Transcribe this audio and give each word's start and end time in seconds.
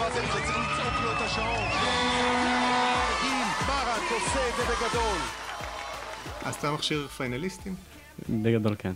מה 0.00 0.10
זה 0.10 0.20
צריך 0.32 0.36
לצעוק 0.36 1.04
לו 1.04 1.12
את 1.12 1.20
השעון. 1.20 1.68
גיל 3.22 3.66
ברק 3.66 4.02
עושה 4.12 4.48
את 4.48 4.54
זה 4.56 4.62
בגדול. 4.62 5.18
אז 6.44 6.54
אתה 6.54 6.72
מכשיר 6.72 7.08
פיינליסטים? 7.08 7.74
בגדול 8.28 8.74
כן. 8.78 8.92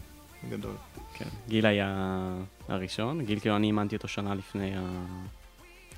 גדול. 0.50 0.74
כן. 1.14 1.28
גיל 1.48 1.66
היה 1.66 2.18
הראשון, 2.68 3.24
גיל 3.24 3.40
כאילו 3.40 3.56
אני 3.56 3.66
אימנתי 3.66 3.96
אותו 3.96 4.08
שנה 4.08 4.34
לפני 4.34 4.76
ה... 4.76 4.80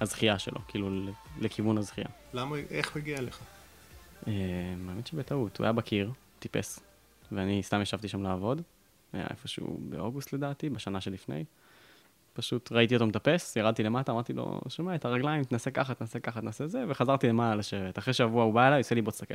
הזכייה 0.01 0.39
שלו, 0.39 0.59
כאילו 0.69 0.91
ל- 0.91 1.11
לכיוון 1.41 1.79
הזכייה. 1.79 2.07
למה, 2.35 2.57
איך 2.71 2.93
הוא 2.93 3.01
הגיע 3.01 3.19
אליך? 3.19 3.39
אה, 4.29 4.33
האמת 4.89 5.07
שבטעות, 5.07 5.59
הוא 5.59 5.65
היה 5.65 5.73
בקיר, 5.73 6.13
טיפס, 6.39 6.81
ואני 7.33 7.63
סתם 7.63 7.83
ישבתי 7.83 8.09
שם 8.09 8.23
לעבוד, 8.23 8.63
היה 9.13 9.27
איפשהו 9.31 9.79
באוגוסט 9.89 10.33
לדעתי, 10.33 10.71
בשנה 10.71 11.01
שלפני. 11.01 11.45
פשוט 12.33 12.73
ראיתי 12.73 12.95
אותו 12.95 13.07
מטפס, 13.07 13.57
ירדתי 13.57 13.83
למטה, 13.83 14.13
אמרתי 14.13 14.33
לו, 14.33 14.61
שומע, 14.69 14.95
את 14.95 15.05
הרגליים, 15.05 15.45
תנסה 15.45 15.71
ככה, 15.71 15.95
תנסה 15.95 16.21
ככה, 16.21 16.41
תנסה 16.41 16.67
זה, 16.67 16.85
וחזרתי 16.89 17.29
למעלה 17.29 17.55
לשבת. 17.55 17.99
אחרי 17.99 18.15
שבוע 18.15 18.45
הוא 18.45 18.55
בא 18.55 18.69
אליי, 18.69 18.79
עושה 18.79 18.95
לי, 18.95 19.03
בוא 19.03 19.13
תסתכל. 19.13 19.35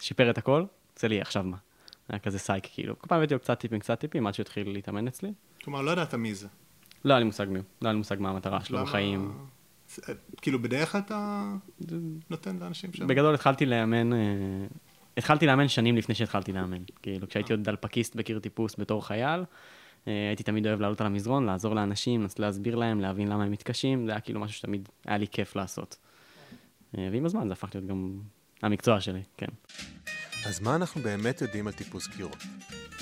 שיפר 0.00 0.30
את 0.30 0.38
הכל, 0.38 0.64
עושה 0.96 1.08
לי, 1.08 1.20
עכשיו 1.20 1.42
מה? 1.42 1.56
היה 2.08 2.18
כזה 2.18 2.38
סייק, 2.38 2.66
כאילו. 2.72 2.98
כל 2.98 3.06
פעם 3.08 3.18
הבאתי 3.18 3.34
לו 3.34 3.40
קצת 3.40 3.58
טיפים, 3.58 3.78
קצת 3.80 4.00
טיפים, 4.00 4.26
עד 4.26 4.34
שהוא 4.34 4.44
התחיל 4.44 4.70
להתאמן 4.72 5.06
אצלי. 5.08 5.32
כלומר, 5.64 5.82
לא 5.82 5.90
ידעת 5.90 6.14
מי 6.14 6.34
זה. 6.34 6.48
לא 7.04 7.12
היה 7.12 7.18
לי 7.18 7.24
מושג 7.24 7.46
מי 7.48 7.58
הוא, 7.58 7.64
לא 7.82 7.88
היה 7.88 7.92
לי 7.92 7.98
מושג 7.98 8.16
מה 8.20 8.30
המטרה 8.30 8.64
שלו 8.64 8.82
בחיים. 8.82 9.32
זה- 9.94 10.02
כאילו, 10.42 10.62
בדרך 10.62 10.92
כלל 10.92 11.00
אתה 11.00 11.44
נותן 12.30 12.56
לאנשים 12.58 12.92
שם? 12.92 13.06
בגדול 13.06 13.34
התחלתי 13.34 13.66
לאמן, 13.66 14.12
אה, 14.12 14.18
התחלתי 15.16 15.46
לאמן 15.46 15.68
שנים 15.68 15.96
לפני 15.96 16.14
שהתחלתי 16.14 16.52
לאמן. 16.52 16.82
כאילו, 17.02 17.28
כשהייתי 17.28 17.52
עוד 17.52 17.64
דלפקיסט 17.64 18.16
בקיר 18.16 18.38
טיפוס 18.38 18.74
בתור 18.78 19.06
חייל, 19.06 19.40
אה, 19.40 19.44
הייתי 20.06 20.42
תמיד 20.42 20.66
אוהב 20.66 20.80
לעלות 20.80 21.00
על 21.00 21.06
המזרון, 21.06 21.46
לעזור 21.46 21.74
לאנשים, 21.74 22.22
לנסות 22.22 22.38
להסביר 22.38 22.74
להם, 22.74 23.00
להבין 23.00 23.28
למה 23.28 23.44
הם 23.44 23.50
מתקשים, 23.50 24.06
זה 24.06 24.12
היה 24.12 24.20
כאילו 24.20 24.40
משהו 24.40 24.56
שתמיד 24.56 24.88
היה 25.06 25.18
לי 25.18 25.26
כיף 25.28 25.56
לעשות. 25.56 25.96
אה, 26.98 27.08
ועם 27.12 27.26
הזמן 27.26 27.46
זה 27.46 27.52
הפך 27.52 27.68
להיות 27.74 27.86
גם 27.86 28.18
המקצוע 28.62 29.00
שלי, 29.00 29.22
כן. 29.36 29.46
אז 30.46 30.60
מה 30.60 30.76
אנחנו 30.76 31.02
באמת 31.02 31.42
יודעים 31.42 31.66
על 31.66 31.72
טיפוס 31.72 32.06
קירות? 32.06 32.36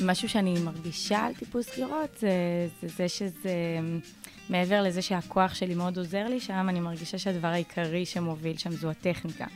משהו 0.04 0.28
שאני 0.28 0.54
מרגישה 0.64 1.18
על 1.18 1.34
טיפוס 1.34 1.70
קירות, 1.70 2.18
זה, 2.18 2.28
זה 2.82 2.88
זה 2.88 3.08
שזה, 3.08 3.78
מעבר 4.50 4.82
לזה 4.82 5.02
שהכוח 5.02 5.54
שלי 5.54 5.74
מאוד 5.74 5.98
עוזר 5.98 6.28
לי 6.28 6.40
שם, 6.40 6.66
אני 6.68 6.80
מרגישה 6.80 7.18
שהדבר 7.18 7.48
העיקרי 7.48 8.06
שמוביל 8.06 8.56
שם 8.56 8.70
זו 8.70 8.90
הטכניקה. 8.90 9.46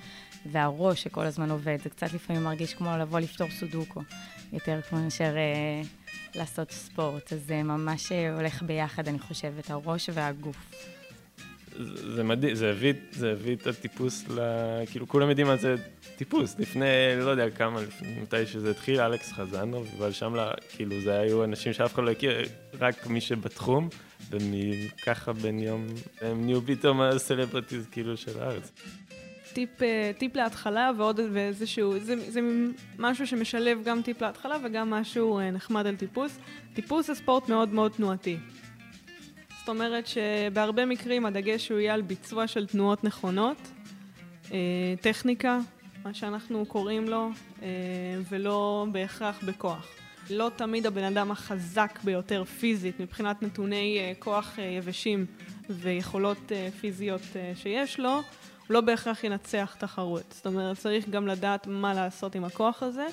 והראש 0.52 1.02
שכל 1.02 1.24
הזמן 1.24 1.50
עובד, 1.50 1.78
זה 1.84 1.90
קצת 1.90 2.12
לפעמים 2.12 2.44
מרגיש 2.44 2.74
כמו 2.74 2.96
לבוא 2.96 3.20
לפתור 3.20 3.48
סודוקו, 3.50 4.00
יותר 4.52 4.80
כמו 4.82 5.00
מאשר 5.00 5.34
אה, 5.36 5.82
לעשות 6.34 6.70
ספורט. 6.70 7.32
אז 7.32 7.38
זה 7.46 7.62
ממש 7.62 8.12
אה, 8.12 8.34
הולך 8.34 8.62
ביחד, 8.62 9.08
אני 9.08 9.18
חושבת, 9.18 9.70
הראש 9.70 10.10
והגוף. 10.12 10.56
זה 12.14 12.24
מדהים, 12.24 12.54
זה 12.54 12.70
הביא, 12.70 12.92
זה 13.10 13.32
הביא 13.32 13.56
את 13.56 13.66
הטיפוס 13.66 14.24
ל... 14.28 14.40
כאילו, 14.90 15.08
כולם 15.08 15.28
יודעים 15.28 15.46
מה 15.46 15.56
זה 15.56 15.74
טיפוס. 16.16 16.58
לפני, 16.58 16.86
לא 17.18 17.30
יודע 17.30 17.50
כמה, 17.50 17.80
לפני, 17.80 18.20
מתי 18.22 18.46
שזה 18.46 18.70
התחיל, 18.70 19.00
אלכס 19.00 19.32
חזנוב, 19.32 19.88
אבל 19.98 20.12
שם, 20.12 20.34
לה, 20.34 20.52
כאילו, 20.68 21.00
זה 21.00 21.18
היו 21.18 21.44
אנשים 21.44 21.72
שאף 21.72 21.94
אחד 21.94 22.02
לא 22.02 22.10
הכיר, 22.10 22.48
רק 22.80 23.06
מי 23.06 23.20
שבתחום, 23.20 23.88
וככה 24.30 25.32
בן 25.32 25.58
יום, 25.58 25.86
הם 26.20 26.44
נהיו 26.44 26.62
פתאום 26.66 27.00
הסלבריטיז, 27.00 27.86
כאילו, 27.90 28.16
של 28.16 28.40
הארץ. 28.40 28.72
טיפ, 29.56 29.82
אה, 29.82 30.10
טיפ 30.18 30.36
להתחלה 30.36 30.90
ועוד 30.96 31.20
איזשהו, 31.36 31.98
זה, 31.98 32.30
זה 32.30 32.40
משהו 32.98 33.26
שמשלב 33.26 33.78
גם 33.84 34.02
טיפ 34.02 34.22
להתחלה 34.22 34.56
וגם 34.64 34.90
משהו 34.90 35.38
אה, 35.38 35.50
נחמד 35.50 35.86
על 35.86 35.96
טיפוס. 35.96 36.38
טיפוס 36.74 37.06
זה 37.06 37.14
ספורט 37.14 37.48
מאוד 37.48 37.74
מאוד 37.74 37.92
תנועתי. 37.92 38.36
זאת 39.58 39.68
אומרת 39.68 40.06
שבהרבה 40.06 40.86
מקרים 40.86 41.26
הדגש 41.26 41.68
הוא 41.68 41.78
יהיה 41.78 41.94
על 41.94 42.02
ביצוע 42.02 42.46
של 42.46 42.66
תנועות 42.66 43.04
נכונות, 43.04 43.56
אה, 44.52 44.58
טכניקה, 45.00 45.58
מה 46.04 46.14
שאנחנו 46.14 46.66
קוראים 46.66 47.08
לו, 47.08 47.30
ולא 48.28 48.86
בהכרח 48.92 49.44
בכוח. 49.44 49.86
לא 50.30 50.50
תמיד 50.56 50.86
הבן 50.86 51.04
אדם 51.04 51.30
החזק 51.30 51.98
ביותר 52.04 52.44
פיזית 52.44 53.00
מבחינת 53.00 53.42
נתוני 53.42 54.14
כוח 54.18 54.58
יבשים 54.78 55.26
ויכולות 55.70 56.52
פיזיות 56.80 57.22
שיש 57.54 58.00
לו, 58.00 58.22
לא 58.70 58.80
בהכרח 58.80 59.24
ינצח 59.24 59.76
תחרות. 59.78 60.24
זאת 60.30 60.46
אומרת, 60.46 60.78
צריך 60.78 61.08
גם 61.08 61.26
לדעת 61.26 61.66
מה 61.66 61.94
לעשות 61.94 62.34
עם 62.34 62.44
הכוח 62.44 62.82
הזה. 62.82 63.06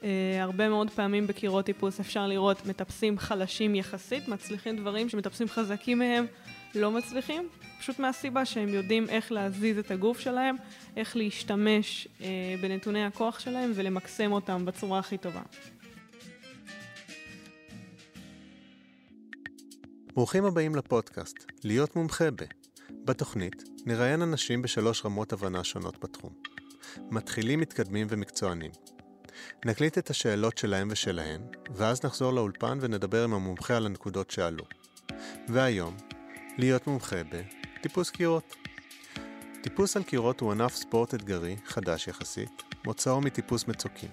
Uh, 0.00 0.06
הרבה 0.40 0.68
מאוד 0.68 0.90
פעמים 0.90 1.26
בקירות 1.26 1.64
טיפוס 1.64 2.00
אפשר 2.00 2.26
לראות 2.26 2.66
מטפסים 2.66 3.18
חלשים 3.18 3.74
יחסית, 3.74 4.28
מצליחים 4.28 4.76
דברים 4.76 5.08
שמטפסים 5.08 5.48
חזקים 5.48 5.98
מהם 5.98 6.26
לא 6.74 6.90
מצליחים, 6.90 7.48
פשוט 7.80 7.98
מהסיבה 7.98 8.44
שהם 8.44 8.68
יודעים 8.68 9.08
איך 9.08 9.32
להזיז 9.32 9.78
את 9.78 9.90
הגוף 9.90 10.20
שלהם, 10.20 10.56
איך 10.96 11.16
להשתמש 11.16 12.08
uh, 12.18 12.22
בנתוני 12.62 13.04
הכוח 13.04 13.38
שלהם 13.38 13.72
ולמקסם 13.74 14.32
אותם 14.32 14.64
בצורה 14.64 14.98
הכי 14.98 15.18
טובה. 15.18 15.42
ברוכים 20.14 20.44
הבאים 20.44 20.74
לפודקאסט, 20.74 21.44
להיות 21.64 21.96
מומחה 21.96 22.30
ב. 22.30 22.63
בתוכנית 23.04 23.62
נראיין 23.86 24.22
אנשים 24.22 24.62
בשלוש 24.62 25.04
רמות 25.04 25.32
הבנה 25.32 25.64
שונות 25.64 26.04
בתחום. 26.04 26.32
מתחילים, 27.10 27.60
מתקדמים 27.60 28.06
ומקצוענים. 28.10 28.70
נקליט 29.64 29.98
את 29.98 30.10
השאלות 30.10 30.58
שלהם 30.58 30.88
ושלהן, 30.90 31.40
ואז 31.74 32.04
נחזור 32.04 32.32
לאולפן 32.32 32.78
ונדבר 32.80 33.24
עם 33.24 33.34
המומחה 33.34 33.76
על 33.76 33.86
הנקודות 33.86 34.30
שעלו. 34.30 34.64
והיום, 35.48 35.96
להיות 36.58 36.86
מומחה 36.86 37.16
בטיפוס 37.24 38.10
קירות. 38.10 38.56
טיפוס 39.62 39.96
על 39.96 40.02
קירות 40.02 40.40
הוא 40.40 40.52
ענף 40.52 40.74
ספורט 40.74 41.14
אתגרי, 41.14 41.56
חדש 41.66 42.08
יחסית, 42.08 42.62
מוצאו 42.84 43.20
מטיפוס 43.20 43.68
מצוקים. 43.68 44.10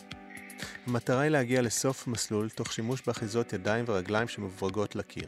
המטרה 0.88 1.22
היא 1.22 1.30
להגיע 1.30 1.62
לסוף 1.62 2.08
מסלול 2.08 2.50
תוך 2.50 2.74
שימוש 2.74 3.02
באחיזות 3.08 3.54
ידיים 3.54 3.86
ורגליים 3.88 4.28
שמוברגות 4.28 4.96
לקיר. 4.96 5.28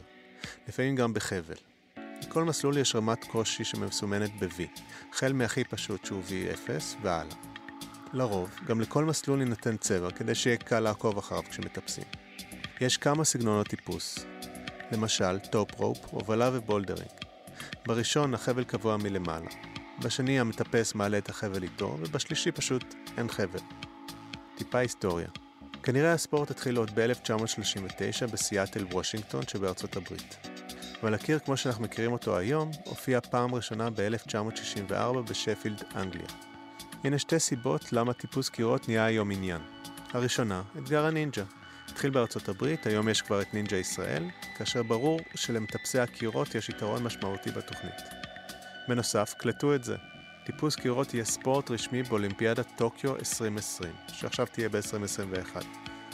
לפעמים 0.68 0.96
גם 0.96 1.14
בחבל. 1.14 1.73
לכל 2.28 2.44
מסלול 2.44 2.78
יש 2.78 2.94
רמת 2.94 3.24
קושי 3.24 3.64
שמסומנת 3.64 4.30
ב-V, 4.38 4.80
החל 5.12 5.32
מהכי 5.32 5.64
פשוט 5.64 6.04
שהוא 6.04 6.22
V0 6.28 6.70
והלאה. 7.02 7.36
לרוב, 8.12 8.50
גם 8.66 8.80
לכל 8.80 9.04
מסלול 9.04 9.40
יינתן 9.40 9.76
צבע 9.76 10.10
כדי 10.10 10.34
שיהיה 10.34 10.56
קל 10.56 10.80
לעקוב 10.80 11.18
אחריו 11.18 11.42
כשמטפסים. 11.50 12.04
יש 12.80 12.96
כמה 12.96 13.24
סגנונות 13.24 13.68
טיפוס, 13.68 14.26
למשל 14.92 15.38
top 15.38 15.74
rope, 15.74 15.98
הובלה 16.10 16.50
ו 16.52 16.57
bouldering. 16.57 17.10
בראשון 17.86 18.34
החבל 18.34 18.64
קבוע 18.64 18.96
מלמעלה, 18.96 19.50
בשני 20.02 20.40
המטפס 20.40 20.94
מעלה 20.94 21.18
את 21.18 21.28
החבל 21.28 21.62
איתו, 21.62 21.96
ובשלישי 22.00 22.52
פשוט 22.52 22.94
אין 23.18 23.28
חבל. 23.28 23.60
טיפה 24.56 24.78
היסטוריה 24.78 25.28
כנראה 25.82 26.12
הספורט 26.12 26.50
התחיל 26.50 26.76
עוד 26.76 26.90
ב-1939 26.94 28.26
בסיאטל 28.32 28.84
וושינגטון 28.84 29.42
שבארצות 29.48 29.96
הברית. 29.96 30.53
אבל 31.04 31.14
הקיר 31.14 31.38
כמו 31.38 31.56
שאנחנו 31.56 31.84
מכירים 31.84 32.12
אותו 32.12 32.36
היום, 32.36 32.70
הופיע 32.84 33.20
פעם 33.20 33.54
ראשונה 33.54 33.90
ב-1964 33.90 35.20
בשפילד, 35.30 35.82
אנגליה. 35.96 36.26
הנה 37.04 37.18
שתי 37.18 37.38
סיבות 37.38 37.92
למה 37.92 38.12
טיפוס 38.12 38.48
קירות 38.48 38.88
נהיה 38.88 39.04
היום 39.04 39.30
עניין. 39.30 39.60
הראשונה, 40.12 40.62
אתגר 40.78 41.04
הנינג'ה. 41.06 41.42
התחיל 41.88 42.10
בארצות 42.10 42.48
הברית, 42.48 42.86
היום 42.86 43.08
יש 43.08 43.22
כבר 43.22 43.42
את 43.42 43.54
נינג'ה 43.54 43.76
ישראל, 43.76 44.24
כאשר 44.56 44.82
ברור 44.82 45.20
שלמטפסי 45.34 45.98
הקירות 45.98 46.54
יש 46.54 46.68
יתרון 46.68 47.02
משמעותי 47.02 47.50
בתוכנית. 47.50 48.00
בנוסף, 48.88 49.34
קלטו 49.38 49.74
את 49.74 49.84
זה. 49.84 49.96
טיפוס 50.46 50.76
קירות 50.76 51.14
יהיה 51.14 51.24
ספורט 51.24 51.70
רשמי 51.70 52.02
באולימפיאדת 52.02 52.66
טוקיו 52.76 53.16
2020, 53.16 53.92
שעכשיו 54.08 54.46
תהיה 54.46 54.68
ב-2021. 54.68 55.64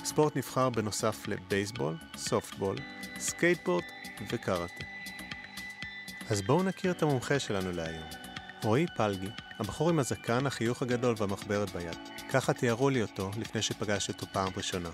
ספורט 0.05 0.37
נבחר 0.37 0.71
בנוסף 0.71 1.28
לבייסבול, 1.28 1.97
סופטבול, 2.17 2.77
סקייטבורד 3.19 3.84
וקראטה. 4.28 4.84
אז 6.31 6.42
בואו 6.42 6.62
נכיר 6.62 6.91
את 6.91 7.03
המומחה 7.03 7.39
שלנו 7.39 7.72
להיום. 7.72 8.09
רועי 8.62 8.86
פלגי, 8.97 9.28
הבחור 9.59 9.91
עם 9.91 9.98
הזקן, 9.98 10.47
החיוך 10.47 10.83
הגדול 10.83 11.15
והמחברת 11.18 11.71
ביד. 11.71 11.97
ככה 12.30 12.53
תיארו 12.53 12.91
לי 12.91 13.03
אותו 13.03 13.30
לפני 13.39 13.62
שפגשתי 13.62 14.12
אותו 14.12 14.27
פעם 14.33 14.53
ראשונה. 14.56 14.89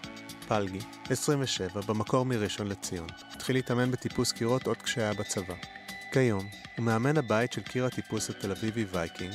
פלגי, 0.48 0.78
27, 1.10 1.80
במקור 1.80 2.24
מראשון 2.24 2.66
לציון. 2.66 3.08
התחיל 3.32 3.56
להתאמן 3.56 3.90
בטיפוס 3.90 4.32
קירות 4.32 4.66
עוד 4.66 4.76
כשהיה 4.76 5.14
בצבא. 5.14 5.54
כיום, 6.12 6.48
הוא 6.76 6.84
מאמן 6.84 7.16
הבית 7.18 7.52
של 7.52 7.62
קיר 7.62 7.84
הטיפוס 7.84 8.30
התל 8.30 8.50
אביבי 8.50 8.84
וייקינג, 8.90 9.32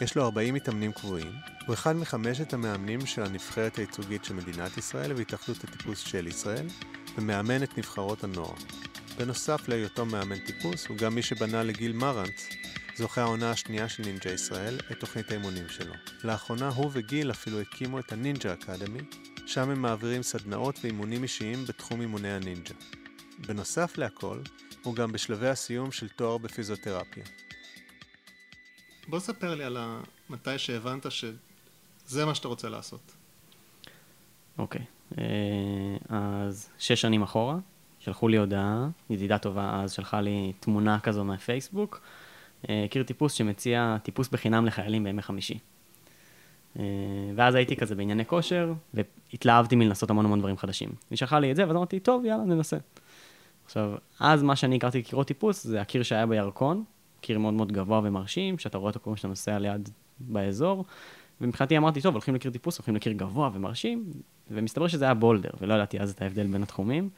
יש 0.00 0.16
לו 0.16 0.24
40 0.24 0.54
מתאמנים 0.54 0.92
קבועים, 0.92 1.32
הוא 1.66 1.74
אחד 1.74 1.96
מחמשת 1.96 2.52
המאמנים 2.52 3.06
של 3.06 3.22
הנבחרת 3.22 3.76
הייצוגית 3.76 4.24
של 4.24 4.34
מדינת 4.34 4.78
ישראל 4.78 5.12
והתאחדות 5.12 5.64
הטיפוס 5.64 5.98
של 5.98 6.26
ישראל, 6.26 6.66
ומאמן 7.16 7.62
את 7.62 7.78
נבחרות 7.78 8.24
הנוער. 8.24 8.54
בנוסף 9.18 9.68
להיותו 9.68 10.06
מאמן 10.06 10.38
טיפוס, 10.38 10.86
הוא 10.86 10.96
גם 10.96 11.14
מי 11.14 11.22
שבנה 11.22 11.62
לגיל 11.62 11.92
מרנץ, 11.92 12.48
זוכה 12.96 13.22
העונה 13.22 13.50
השנייה 13.50 13.88
של 13.88 14.02
נינג'ה 14.02 14.30
ישראל, 14.30 14.78
את 14.92 15.00
תוכנית 15.00 15.30
האימונים 15.30 15.68
שלו. 15.68 15.92
לאחרונה 16.24 16.68
הוא 16.68 16.90
וגיל 16.92 17.30
אפילו 17.30 17.60
הקימו 17.60 17.98
את 17.98 18.12
הנינג'ה 18.12 18.52
אקדמי, 18.52 19.00
שם 19.46 19.70
הם 19.70 19.82
מעבירים 19.82 20.22
סדנאות 20.22 20.78
ואימונים 20.82 21.22
אישיים 21.22 21.64
בתחום 21.64 22.00
אימוני 22.00 22.32
הנינג'ה. 22.32 22.74
בנוסף 23.46 23.98
להכל, 23.98 24.38
הוא 24.82 24.94
גם 24.94 25.12
בשלבי 25.12 25.48
הסיום 25.48 25.92
של 25.92 26.08
תואר 26.08 26.38
בפיזיותרפיה. 26.38 27.24
בוא 29.08 29.20
ספר 29.20 29.54
לי 29.54 29.64
על 29.64 29.76
ה... 29.76 30.00
מתי 30.30 30.58
שהבנת 30.58 31.06
שזה 31.12 32.24
מה 32.24 32.34
שאתה 32.34 32.48
רוצה 32.48 32.68
לעשות. 32.68 33.12
אוקיי, 34.58 34.84
אה, 35.18 35.24
אז 36.08 36.68
שש 36.78 37.00
שנים 37.00 37.22
אחורה, 37.22 37.56
שלחו 38.06 38.28
לי 38.28 38.36
הודעה, 38.36 38.88
ידידה 39.10 39.38
טובה 39.38 39.80
אז 39.82 39.92
שלחה 39.92 40.20
לי 40.20 40.52
תמונה 40.60 41.00
כזו 41.00 41.24
מהפייסבוק, 41.24 42.00
אה, 42.68 42.84
הכיר 42.84 43.02
טיפוס 43.02 43.32
שמציע 43.32 43.96
טיפוס 44.02 44.28
בחינם 44.28 44.66
לחיילים 44.66 45.04
בימי 45.04 45.22
חמישי. 45.22 45.58
אה, 46.78 46.84
ואז 47.34 47.54
הייתי 47.54 47.76
כזה 47.76 47.94
בענייני 47.94 48.26
כושר, 48.26 48.72
והתלהבתי 48.94 49.76
מלנסות 49.76 50.10
המון 50.10 50.24
המון 50.24 50.38
דברים 50.38 50.56
חדשים. 50.56 50.90
היא 51.10 51.18
שלחה 51.18 51.38
לי 51.38 51.50
את 51.50 51.56
זה, 51.56 51.66
ואז 51.66 51.76
אמרתי, 51.76 52.00
טוב, 52.00 52.24
יאללה, 52.24 52.44
ננסה. 52.44 52.76
עכשיו, 53.64 53.94
אז 54.20 54.42
מה 54.42 54.56
שאני 54.56 54.76
הכרתי 54.76 55.02
כקירות 55.02 55.26
טיפוס, 55.26 55.64
זה 55.64 55.80
הקיר 55.80 56.02
שהיה 56.02 56.26
בירקון, 56.26 56.84
קיר 57.20 57.38
מאוד 57.38 57.54
מאוד 57.54 57.72
גבוה 57.72 58.00
ומרשים, 58.04 58.58
שאתה 58.58 58.78
רואה 58.78 58.88
אותו 58.88 59.00
כמו 59.04 59.16
שאתה 59.16 59.28
נוסע 59.28 59.58
ליד 59.58 59.88
באזור, 60.20 60.84
ומבחינתי 61.40 61.76
אמרתי, 61.76 62.00
טוב, 62.00 62.14
הולכים 62.14 62.34
לקיר 62.34 62.50
טיפוס, 62.50 62.78
הולכים 62.78 62.96
לקיר 62.96 63.12
גבוה 63.12 63.50
ומרשים, 63.54 64.04
ומסתבר 64.50 64.88
שזה 64.88 65.04
היה 65.04 65.14
בולדר, 65.14 65.50
ולא 65.60 65.74
ידעתי 65.74 66.00
אז 66.00 66.10
את 66.10 66.22
ההבדל 66.22 66.46
בין 66.46 66.62
התחומים, 66.62 67.08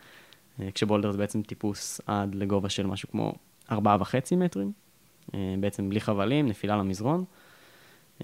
כשבולדר 0.75 1.11
זה 1.13 1.19
בעצם 1.19 1.43
טיפוס 1.43 2.01
עד 2.07 2.35
לגובה 2.35 2.69
של 2.69 2.87
משהו 2.87 3.09
כמו 3.11 3.35
ארבעה 3.71 3.97
וחצי 4.01 4.37
מטרים, 4.37 4.73
אה, 5.35 5.55
בעצם 5.61 5.89
בלי 5.89 6.01
חבלים, 6.01 6.49
נפילה 6.49 6.77
למזרון, 6.77 7.25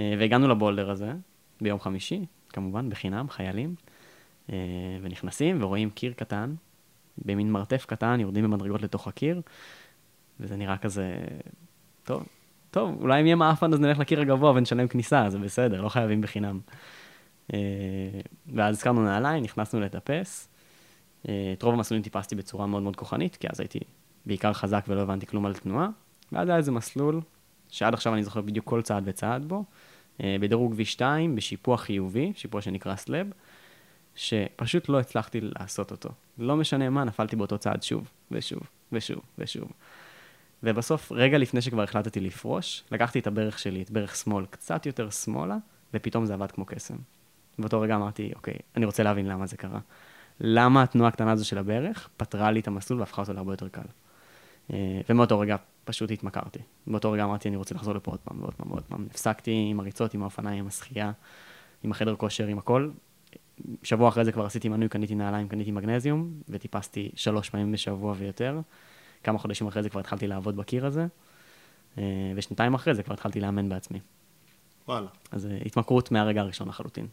אה, 0.01 0.15
והגענו 0.19 0.49
לבולדר 0.49 0.91
הזה 0.91 1.13
ביום 1.61 1.81
חמישי, 1.81 2.27
כמובן, 2.49 2.91
בחינם, 2.91 3.29
חיילים, 3.29 3.75
ונכנסים 5.03 5.63
ורואים 5.63 5.91
קיר 5.91 6.13
קטן, 6.13 6.55
במין 7.19 7.53
מרתף 7.53 7.85
קטן, 7.87 8.21
יורדים 8.21 8.45
במדרגות 8.45 8.83
לתוך 8.83 9.09
הקיר, 9.09 9.41
וזה 10.41 10.57
נראה 10.57 10.77
כזה, 10.77 11.15
טוב, 12.05 12.27
טוב, 12.71 13.01
אולי 13.01 13.21
אם 13.21 13.27
יהיה 13.27 13.37
מעפן 13.37 13.73
אז 13.73 13.81
נלך 13.81 13.99
לקיר 13.99 14.21
הגבוה 14.21 14.51
ונשלם 14.51 14.89
כניסה, 14.89 15.31
זה 15.31 15.39
בסדר, 15.39 15.81
לא 15.81 15.89
חייבים 15.89 16.21
בחינם. 16.21 16.61
אה, 17.55 17.59
ואז 18.55 18.77
הזכרנו 18.77 19.05
נעליים, 19.05 19.43
נכנסנו 19.43 19.81
לטפס. 19.81 20.49
את 21.53 21.63
רוב 21.63 21.75
המסלולים 21.75 22.03
טיפסתי 22.03 22.35
בצורה 22.35 22.67
מאוד 22.67 22.83
מאוד 22.83 22.97
כוחנית, 22.97 23.37
כי 23.37 23.47
אז 23.51 23.61
הייתי 23.61 23.79
בעיקר 24.27 24.53
חזק 24.53 24.85
ולא 24.89 25.01
הבנתי 25.01 25.27
כלום 25.27 25.47
על 25.47 25.55
תנועה. 25.55 25.89
ואז 26.33 26.49
היה 26.49 26.57
איזה 26.57 26.73
מסלול, 26.73 27.21
שעד 27.71 27.95
עכשיו 27.95 28.15
אני 28.15 28.25
זוכר 28.25 28.41
בדיוק 28.41 28.67
כל 28.67 28.83
צעד 28.83 29.03
וצעד 29.07 29.45
בו, 29.45 29.65
אה, 30.23 30.37
בדירוג 30.41 30.75
V2, 30.75 31.03
בשיפוע 31.35 31.77
חיובי, 31.77 32.33
שיפוע 32.37 32.61
שנקרא 32.61 32.97
slab, 32.97 33.27
שפשוט 34.15 34.89
לא 34.89 35.01
הצלחתי 35.01 35.41
לעשות 35.41 35.91
אותו. 35.91 36.09
לא 36.39 36.57
משנה 36.57 36.91
מה, 36.91 37.05
נפלתי 37.05 37.37
באותו 37.37 37.59
צעד 37.59 37.83
שוב, 37.83 38.09
ושוב, 38.31 38.61
ושוב, 38.93 39.21
ושוב. 39.39 39.73
ובסוף, 40.63 41.13
רגע 41.13 41.39
לפני 41.39 41.63
שכבר 41.63 41.83
החלטתי 41.83 42.21
לפרוש, 42.21 42.85
לקחתי 42.93 43.19
את 43.19 43.27
הברך 43.27 43.59
שלי, 43.59 43.83
את 43.83 43.91
ברך 43.91 44.17
שמאל, 44.17 44.47
קצת 44.47 44.87
יותר 44.87 45.11
שמאלה, 45.11 45.57
ופתאום 45.95 46.27
זה 46.27 46.35
עבד 46.35 46.51
כמו 46.51 46.65
קסם. 46.65 46.97
באותו 47.59 47.81
רגע 47.81 47.97
אמרתי, 47.97 48.33
אוקיי, 48.37 48.55
אני 48.77 48.85
רוצה 48.85 49.03
להבין 49.03 49.27
למה 49.27 49.47
זה 49.47 49.57
קרה. 49.57 49.79
למה 50.41 50.83
התנועה 50.83 51.09
הקטנה 51.09 51.33
הזו 51.33 51.45
של 51.45 51.59
הברך 51.59 52.09
פתרה 52.17 52.51
לי 52.51 52.61
את 52.61 52.69
המסלול 52.69 53.01
והפכה 53.01 53.23
אותו 53.23 53.33
להרבה 53.33 53.53
יותר 53.53 53.69
קל. 53.69 53.83
אה, 54.73 55.01
ומאותו 55.09 55.41
רגע 55.41 55.57
פשוט 55.85 56.11
התמכרתי. 56.11 56.59
באותו 56.87 57.13
רגע 57.13 57.25
אמרתי, 57.25 57.49
אני 57.49 57.57
רוצה 57.57 57.75
לחזור 57.75 57.95
לפה 57.95 58.11
עוד 58.11 58.21
פעם 58.21 58.41
ועוד 58.41 58.55
פעם 58.55 58.71
ועוד 58.71 58.83
פעם. 58.83 59.07
הפסקתי 59.11 59.67
עם 59.71 59.81
הריצות, 59.81 60.15
עם 60.15 60.23
האופניים, 60.23 60.59
עם 60.59 60.67
השחייה, 60.67 61.13
עם 61.83 61.91
החדר 61.91 62.17
כושר, 62.17 62.47
עם 62.47 62.59
הכל. 62.59 62.91
שבוע 63.83 64.09
אחרי 64.09 64.25
זה 64.25 64.33
כבר 64.33 64.47
עשיתי 64.47 64.69
מנוי, 64.69 64.89
קניתי 64.89 65.15
נעליים, 65.15 65.49
קניתי 65.49 65.71
מגנזיום, 65.71 66.31
וטיפסתי 66.49 67.11
שלוש 67.15 67.51
פעמים 67.51 67.73
בשבוע 67.73 68.15
ויותר. 68.19 68.61
כמה 69.23 69.39
חודשים 69.39 69.67
אחרי 69.67 69.83
זה 69.83 69.89
כבר 69.89 70.01
התחלתי 70.01 70.27
לעבוד 70.27 70.57
בקיר 70.57 70.87
הזה, 70.87 71.07
אה, 71.99 72.03
ושנתיים 72.37 72.75
אחרי 72.75 72.95
זה 72.95 73.03
כבר 73.03 73.15
התחלתי 73.15 73.41
לאמן 73.41 73.69
בעצמי. 73.69 74.01
וואלה. 74.89 75.09
אז 75.31 75.47
אה, 75.47 75.59
התמכרות 75.67 76.11
מהרגע 76.11 76.41
הראשון 76.41 76.69
לחלוטין. 76.69 77.07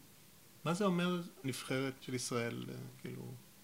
מה 0.65 0.73
זה 0.73 0.85
אומר 0.85 1.21
נבחרת 1.43 1.93
של 2.01 2.13
ישראל, 2.13 2.65
אה, 2.69 2.75
כאילו... 3.01 3.21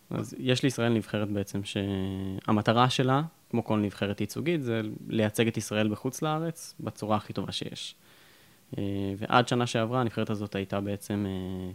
אז 0.09 0.35
יש 0.39 0.63
לישראל 0.63 0.93
נבחרת 0.93 1.31
בעצם 1.31 1.61
שהמטרה 1.63 2.89
שלה, 2.89 3.21
כמו 3.49 3.63
כל 3.63 3.79
נבחרת 3.79 4.21
ייצוגית, 4.21 4.63
זה 4.63 4.81
לייצג 5.07 5.47
את 5.47 5.57
ישראל 5.57 5.87
בחוץ 5.87 6.21
לארץ 6.21 6.75
בצורה 6.79 7.17
הכי 7.17 7.33
טובה 7.33 7.51
שיש. 7.51 7.95
ועד 9.17 9.47
שנה 9.47 9.67
שעברה 9.67 10.01
הנבחרת 10.01 10.29
הזאת 10.29 10.55
הייתה 10.55 10.81
בעצם 10.81 11.25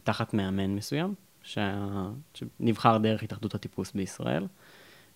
תחת 0.04 0.34
מאמן 0.34 0.74
מסוים, 0.74 1.14
שנבחר 1.42 2.98
דרך 2.98 3.22
התאחדות 3.22 3.54
הטיפוס 3.54 3.92
בישראל. 3.92 4.46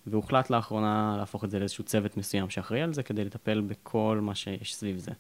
והוחלט 0.07 0.51
לאחרונה 0.51 1.15
להפוך 1.19 1.45
את 1.45 1.51
זה 1.51 1.59
לאיזשהו 1.59 1.85
צוות 1.85 2.17
מסוים 2.17 2.51
שאחראי 2.51 2.83
על 2.83 2.95
זה, 2.95 3.03
כדי 3.03 3.25
לטפל 3.25 3.61
בכל 3.61 4.19
מה 4.23 4.35
שיש 4.35 4.75
סביב 4.75 4.99
זה. 4.99 5.11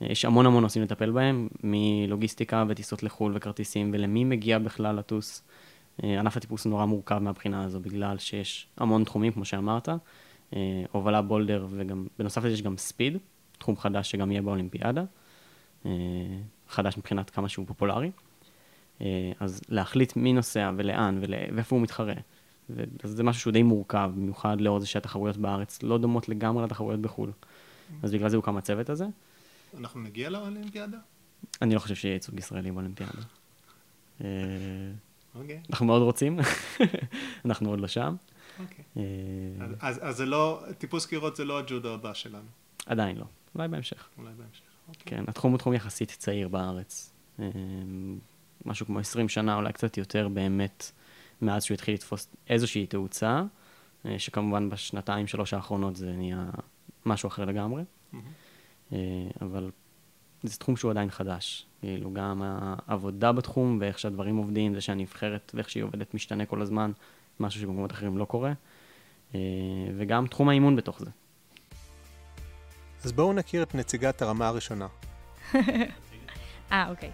יש 0.00 0.24
המון 0.24 0.46
המון 0.46 0.62
נושאים 0.62 0.84
לטפל 0.84 1.10
בהם, 1.10 1.48
מלוגיסטיקה 1.64 2.64
וטיסות 2.68 3.02
לחו"ל 3.02 3.32
וכרטיסים, 3.34 3.90
ולמי 3.92 4.24
מגיע 4.24 4.58
בכלל 4.58 4.96
לטוס. 4.96 5.42
אה, 6.04 6.20
ענף 6.20 6.36
הטיפוס 6.36 6.66
נורא 6.66 6.84
מורכב 6.84 7.18
מהבחינה 7.18 7.64
הזו, 7.64 7.80
בגלל 7.80 8.18
שיש 8.18 8.66
המון 8.76 9.04
תחומים, 9.04 9.32
כמו 9.32 9.44
שאמרת, 9.44 9.88
אה, 9.88 10.82
הובלה 10.92 11.22
בולדר, 11.22 11.66
וגם, 11.70 12.06
בנוסף 12.18 12.44
לזה 12.44 12.54
יש 12.54 12.62
גם 12.62 12.76
ספיד, 12.76 13.18
תחום 13.58 13.76
חדש 13.76 14.10
שגם 14.10 14.30
יהיה 14.30 14.42
באולימפיאדה, 14.42 15.04
אה, 15.86 15.90
חדש 16.68 16.98
מבחינת 16.98 17.30
כמה 17.30 17.48
שהוא 17.48 17.66
פופולרי. 17.66 18.10
אז 19.40 19.60
להחליט 19.68 20.16
מי 20.16 20.32
נוסע 20.32 20.70
ולאן 20.76 21.20
ואיפה 21.54 21.76
הוא 21.76 21.82
מתחרה. 21.82 22.14
וזה 22.70 23.22
משהו 23.22 23.40
שהוא 23.40 23.52
די 23.52 23.62
מורכב, 23.62 24.10
במיוחד 24.14 24.60
לאור 24.60 24.80
זה 24.80 24.86
שהתחרויות 24.86 25.36
בארץ 25.36 25.82
לא 25.82 25.98
דומות 25.98 26.28
לגמרי 26.28 26.64
לתחרויות 26.64 27.00
בחו"ל. 27.00 27.30
אז 28.02 28.12
בגלל 28.12 28.28
זה 28.28 28.36
הוקם 28.36 28.56
הצוות 28.56 28.90
הזה. 28.90 29.06
אנחנו 29.78 30.00
נגיע 30.00 30.30
לאולימפיאדה? 30.30 30.98
אני 31.62 31.74
לא 31.74 31.80
חושב 31.80 31.94
שיהיה 31.94 32.14
ייצוג 32.14 32.38
ישראלי 32.38 32.72
באולימפיאדה. 32.72 33.22
אה, 34.20 34.26
אוקיי. 35.34 35.60
אנחנו 35.70 35.86
מאוד 35.86 36.02
רוצים, 36.02 36.40
אנחנו 37.44 37.70
עוד 37.70 37.80
לא 37.80 37.88
שם. 37.88 38.16
אוקיי. 38.60 38.84
אה, 38.96 39.02
אז 39.80 40.16
זה 40.16 40.26
לא, 40.26 40.62
טיפוס 40.78 41.06
קירות 41.06 41.36
זה 41.36 41.44
לא 41.44 41.58
הג'ודו 41.58 41.94
הבא 41.94 42.14
שלנו. 42.14 42.48
עדיין 42.86 43.16
לא, 43.16 43.24
אולי 43.54 43.68
בהמשך. 43.68 44.08
אולי 44.18 44.32
בהמשך, 44.38 44.62
אוקיי. 44.88 45.02
כן, 45.04 45.24
התחום 45.28 45.52
הוא 45.52 45.58
תחום 45.58 45.74
יחסית 45.74 46.10
צעיר 46.10 46.48
בארץ. 46.48 47.12
אה, 47.40 47.48
משהו 48.64 48.86
כמו 48.86 48.98
20 48.98 49.28
שנה, 49.28 49.56
אולי 49.56 49.72
קצת 49.72 49.98
יותר 49.98 50.28
באמת. 50.28 50.90
מאז 51.42 51.64
שהוא 51.64 51.74
התחיל 51.74 51.94
לתפוס 51.94 52.28
איזושהי 52.48 52.86
תאוצה, 52.86 53.42
שכמובן 54.18 54.70
בשנתיים, 54.70 55.26
שלוש 55.26 55.54
האחרונות 55.54 55.96
זה 55.96 56.12
נהיה 56.12 56.46
משהו 57.06 57.26
אחר 57.26 57.44
לגמרי. 57.44 57.82
Mm-hmm. 57.82 58.16
אבל 59.40 59.70
זה 60.42 60.58
תחום 60.58 60.76
שהוא 60.76 60.90
עדיין 60.90 61.10
חדש. 61.10 61.66
כאילו, 61.80 62.12
גם 62.12 62.42
העבודה 62.86 63.32
בתחום 63.32 63.78
ואיך 63.80 63.98
שהדברים 63.98 64.36
עובדים, 64.36 64.74
זה 64.74 64.80
שהנבחרת 64.80 65.52
ואיך 65.54 65.70
שהיא 65.70 65.82
עובדת 65.82 66.14
משתנה 66.14 66.46
כל 66.46 66.62
הזמן, 66.62 66.92
משהו 67.40 67.60
שבמקומות 67.60 67.92
אחרים 67.92 68.18
לא 68.18 68.24
קורה. 68.24 68.52
אה, 69.34 69.40
וגם 69.96 70.26
תחום 70.26 70.48
האימון 70.48 70.76
בתוך 70.76 71.00
זה. 71.00 71.10
אז 73.04 73.12
בואו 73.12 73.32
נכיר 73.32 73.62
את 73.62 73.74
נציגת 73.74 74.22
הרמה 74.22 74.48
הראשונה. 74.48 74.86
אה, 76.72 76.90
אוקיי. 76.90 77.10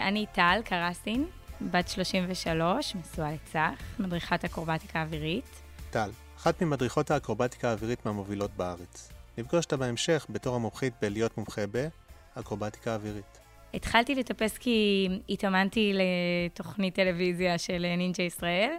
אני 0.00 0.26
טל 0.32 0.60
קרסין, 0.64 1.26
בת 1.60 1.88
33, 1.88 2.94
נשואה 2.94 3.32
לצח, 3.32 3.82
מדריכת 3.98 4.44
אקרובטיקה 4.44 5.02
אווירית. 5.02 5.62
טל, 5.90 6.10
אחת 6.36 6.62
ממדריכות 6.62 7.10
האקרובטיקה 7.10 7.68
האווירית 7.68 8.06
מהמובילות 8.06 8.50
בארץ. 8.56 9.17
נפגוש 9.38 9.64
אותה 9.64 9.76
בהמשך 9.76 10.26
בתור 10.30 10.56
המומחית 10.56 10.94
בלהיות 11.02 11.38
מומחה 11.38 11.62
באקרובטיקה 12.36 12.94
אווירית. 12.94 13.38
התחלתי 13.74 14.14
לטפס 14.14 14.58
כי 14.58 15.08
התאמנתי 15.28 15.92
לתוכנית 15.94 16.94
טלוויזיה 16.94 17.58
של 17.58 17.94
נינג'ה 17.96 18.22
ישראל, 18.22 18.70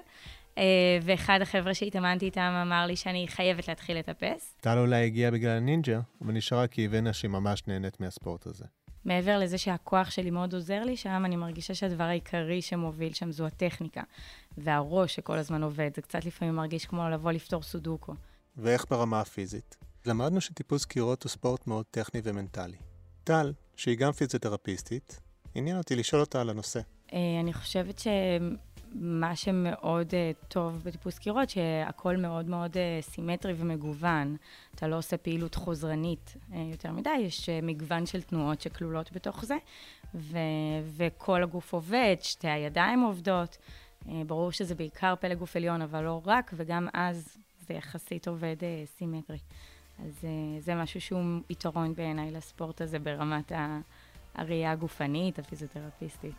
אה, 0.58 0.64
ואחד 1.02 1.40
החבר'ה 1.42 1.74
שהתאמנתי 1.74 2.26
איתם 2.26 2.62
אמר 2.62 2.86
לי 2.86 2.96
שאני 2.96 3.28
חייבת 3.28 3.68
להתחיל 3.68 3.98
לטפס. 3.98 4.56
טל 4.62 4.78
אולי 4.78 5.06
הגיעה 5.06 5.32
בגלל 5.32 5.58
הנינג'ה, 5.58 6.00
אבל 6.22 6.34
נשארה 6.34 6.68
כי 6.68 6.86
הבינה 6.86 7.14
שהיא 7.14 7.32
ממש 7.32 7.64
נהנית 7.68 8.00
מהספורט 8.00 8.48
הזה. 8.48 8.66
מעבר 9.06 9.40
לזה 9.40 9.58
שהכוח 9.58 10.12
שלי 10.12 10.30
מאוד 10.30 10.54
עוזר 10.54 10.84
לי 10.84 10.98
שם, 10.98 11.22
אני 11.26 11.36
מרגישה 11.36 11.74
שהדבר 11.74 12.04
העיקרי 12.04 12.62
שמוביל 12.62 13.14
שם 13.14 13.32
זו 13.32 13.46
הטכניקה. 13.46 14.02
והראש 14.58 15.16
שכל 15.16 15.38
הזמן 15.38 15.64
עובד, 15.64 15.90
זה 15.96 16.02
קצת 16.02 16.26
לפעמים 16.26 16.56
מרגיש 16.56 16.86
כמו 16.86 17.10
לבוא 17.10 17.32
לפתור 17.32 17.64
סודוקו. 17.64 18.14
ואיך 18.58 18.86
ברמה 18.90 19.22
הפיזית? 19.22 19.89
למדנו 20.10 20.42
שטיפוס 20.42 20.86
קירות 20.86 21.24
הוא 21.24 21.30
ספורט 21.30 21.68
מאוד 21.68 21.86
טכני 21.92 22.22
ומנטלי. 22.24 22.78
טל, 23.24 23.54
שהיא 23.76 23.98
גם 23.98 24.12
פיזיותרפיסטית, 24.12 25.20
עניין 25.56 25.78
אותי 25.78 25.96
לשאול 25.96 26.22
אותה 26.22 26.42
על 26.42 26.50
הנושא. 26.50 26.80
אה, 27.14 27.40
אני 27.40 27.54
חושבת 27.54 28.02
מה 28.96 29.36
שמאוד 29.36 30.08
uh, 30.08 30.46
טוב 30.48 30.82
בטיפוס 30.84 31.20
קירות, 31.20 31.50
שהכל 31.50 32.18
מאוד 32.18 32.50
מאוד 32.50 32.74
uh, 32.74 32.78
סימטרי 33.02 33.54
ומגוון. 33.58 34.36
אתה 34.76 34.88
לא 34.88 34.98
עושה 34.98 35.18
פעילות 35.18 35.56
חוזרנית 35.56 36.36
יותר 36.72 36.92
מדי, 36.92 37.10
יש 37.20 37.50
מגוון 37.64 38.06
של 38.06 38.22
תנועות 38.22 38.62
שכלולות 38.62 39.12
בתוך 39.12 39.46
זה, 39.46 39.58
ו- 40.16 40.38
וכל 40.98 41.44
הגוף 41.44 41.74
עובד, 41.74 42.16
שתי 42.22 42.48
הידיים 42.48 43.02
עובדות. 43.02 43.58
ברור 44.06 44.52
שזה 44.52 44.76
בעיקר 44.76 45.14
פלא 45.20 45.36
גוף 45.36 45.56
עליון, 45.56 45.82
אבל 45.82 46.04
לא 46.04 46.22
רק, 46.26 46.52
וגם 46.56 46.88
אז 46.94 47.38
זה 47.68 47.74
יחסית 47.74 48.28
עובד 48.28 48.56
סימטרי. 48.98 49.38
אז 50.06 50.14
אה, 50.24 50.62
זה 50.62 50.76
משהו 50.76 51.02
שהוא 51.02 51.42
יתרון 51.50 51.96
בעיניי 51.96 52.32
לספורט 52.32 52.82
הזה 52.82 53.00
ברמת 53.00 53.52
הראייה 54.36 54.72
הגופנית, 54.72 55.40
הפיזיותרפיסטית. 55.40 56.36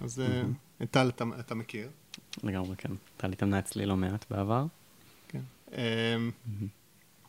אז 0.00 0.20
אה, 0.20 0.42
את 0.82 0.90
טל 0.90 1.10
אתה, 1.40 1.54
מכיר. 1.54 1.90
לגמרי 2.42 2.76
כן. 2.76 2.92
טל 3.16 3.32
התאמנה 3.32 3.58
אצלי 3.58 3.86
לא 3.86 3.96
מעט 3.96 4.24
בעבר. 4.30 4.66
כן. 5.28 5.42
אמ, 5.72 6.30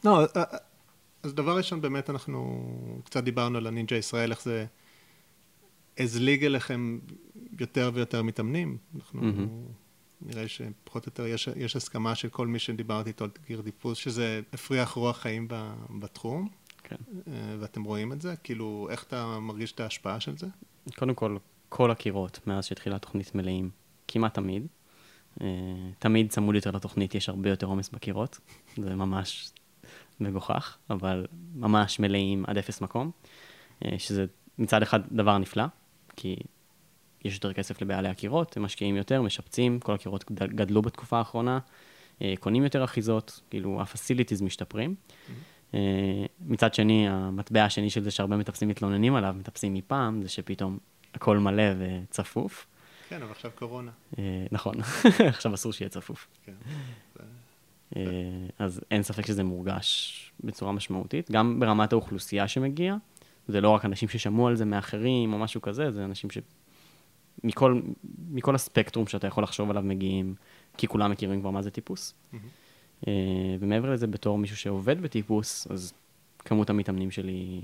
לא, 0.04 0.26
אה, 0.36 0.44
אז 1.24 1.34
דבר 1.34 1.58
ראשון, 1.58 1.82
באמת 1.82 2.10
אנחנו 2.10 3.02
קצת 3.06 3.24
דיברנו 3.24 3.58
על 3.58 3.68
הנינג'ה 3.68 3.96
ישראל, 3.96 4.32
איך 4.32 4.42
זה 4.42 4.66
הזליג 5.98 6.46
אליכם 6.46 7.00
יותר 7.60 7.92
ויותר 7.94 8.24
מתאמנים. 8.24 8.78
אנחנו. 8.96 9.22
נראה 10.22 10.48
שפחות 10.48 11.06
או 11.06 11.10
יותר 11.10 11.26
יש, 11.26 11.50
יש 11.56 11.76
הסכמה 11.76 12.16
של 12.16 12.30
כל 12.30 12.48
מי 12.48 12.60
שדיברתי 12.60 13.10
איתו 13.10 13.24
על 13.24 13.32
גיר 13.48 13.62
דיפוס, 13.62 13.98
שזה 13.98 14.42
הפריח 14.54 14.92
רוח 14.92 15.18
חיים 15.18 15.48
ב, 15.48 15.72
בתחום, 16.00 16.50
כן. 16.84 16.96
אה, 17.28 17.56
ואתם 17.60 17.84
רואים 17.84 18.14
את 18.14 18.22
זה? 18.22 18.36
כאילו, 18.44 18.88
איך 18.92 19.04
אתה 19.04 19.40
מרגיש 19.40 19.72
את 19.72 19.80
ההשפעה 19.80 20.20
של 20.20 20.38
זה? 20.38 20.48
קודם 20.98 21.14
כל, 21.14 21.38
כל 21.70 21.92
הקירות 21.92 22.40
מאז 22.48 22.66
שהתחילה 22.66 22.96
התוכנית 22.96 23.36
מלאים, 23.36 23.70
כמעט 24.08 24.34
תמיד. 24.34 24.68
אה, 25.42 25.48
תמיד 26.00 26.30
צמוד 26.30 26.56
יותר 26.56 26.72
לתוכנית, 26.72 27.16
יש 27.16 27.30
הרבה 27.30 27.50
יותר 27.50 27.68
עומס 27.68 27.90
בקירות, 27.90 28.40
זה 28.78 28.96
ממש 28.96 29.52
מגוחך, 30.20 30.78
אבל 30.90 31.28
ממש 31.56 32.00
מלאים 32.00 32.44
עד 32.48 32.58
אפס 32.58 32.82
מקום, 32.82 33.12
אה, 33.86 34.00
שזה 34.00 34.26
מצד 34.58 34.82
אחד 34.82 35.00
דבר 35.12 35.38
נפלא, 35.38 35.64
כי 36.16 36.36
יש 37.26 37.34
יותר 37.34 37.54
כסף 37.54 37.82
לבעלי 37.82 38.10
הקירות, 38.10 38.58
הם 38.58 38.64
משקיעים 38.64 38.96
יותר, 38.96 39.22
משפצים, 39.22 39.80
כל 39.80 39.94
הקירות 39.94 40.32
גדל- 40.32 40.48
גדלו 40.48 40.82
בתקופה 40.82 41.18
האחרונה, 41.18 41.60
אה, 42.22 42.34
קונים 42.40 42.64
יותר 42.64 42.84
אחיזות, 42.84 43.40
כאילו 43.50 43.82
ה-facilities 43.82 44.44
משתפרים. 44.44 44.96
אה, 45.74 45.80
מצד 46.46 46.74
שני, 46.74 47.10
המטבע 47.10 47.64
השני 47.64 47.90
של 47.90 48.04
זה 48.04 48.12
שהרבה 48.12 48.38
מטפסים 48.38 48.68
מתלוננים 48.68 49.16
עליו, 49.16 49.36
מטפסים 49.40 49.74
מפעם, 49.74 50.22
זה 50.22 50.30
שפתאום 50.30 50.78
הכל 51.14 51.38
מלא 51.38 51.64
וצפוף. 51.80 52.68
כן, 53.10 53.22
אבל 53.22 53.32
עכשיו 53.32 53.52
קורונה. 53.56 53.92
אה, 54.20 54.46
נכון, 54.52 54.76
עכשיו 55.34 55.54
אסור 55.54 55.74
שיהיה 55.74 55.90
צפוף. 55.90 56.28
כן. 56.46 56.54
אז 58.60 58.82
אין 58.92 59.04
ספק 59.04 59.26
שזה 59.26 59.44
מורגש 59.44 60.32
בצורה 60.44 60.72
משמעותית, 60.72 61.32
גם 61.32 61.60
ברמת 61.60 61.94
האוכלוסייה 61.94 62.48
שמגיעה, 62.48 62.98
זה 63.48 63.62
לא 63.62 63.70
רק 63.70 63.86
אנשים 63.86 64.10
ששמעו 64.10 64.48
על 64.48 64.56
זה 64.56 64.66
מאחרים 64.66 65.34
או 65.34 65.38
משהו 65.38 65.62
כזה, 65.62 65.92
זה 65.92 66.06
אנשים 66.06 66.30
ש... 66.30 66.38
מכל, 67.44 67.82
מכל 68.32 68.56
הספקטרום 68.56 69.08
שאתה 69.08 69.28
יכול 69.28 69.44
לחשוב 69.44 69.70
עליו 69.70 69.84
מגיעים, 69.84 70.36
כי 70.78 70.88
כולם 70.88 71.12
מכירים 71.12 71.42
כבר 71.42 71.50
מה 71.50 71.62
זה 71.62 71.72
טיפוס. 71.72 72.14
אה, 73.08 73.14
ומעבר 73.60 73.94
לזה, 73.94 74.08
בתור 74.08 74.38
מישהו 74.38 74.58
שעובד 74.58 75.02
בטיפוס, 75.02 75.68
אז 75.72 75.94
כמות 76.40 76.70
המתאמנים 76.70 77.12
שלי 77.12 77.62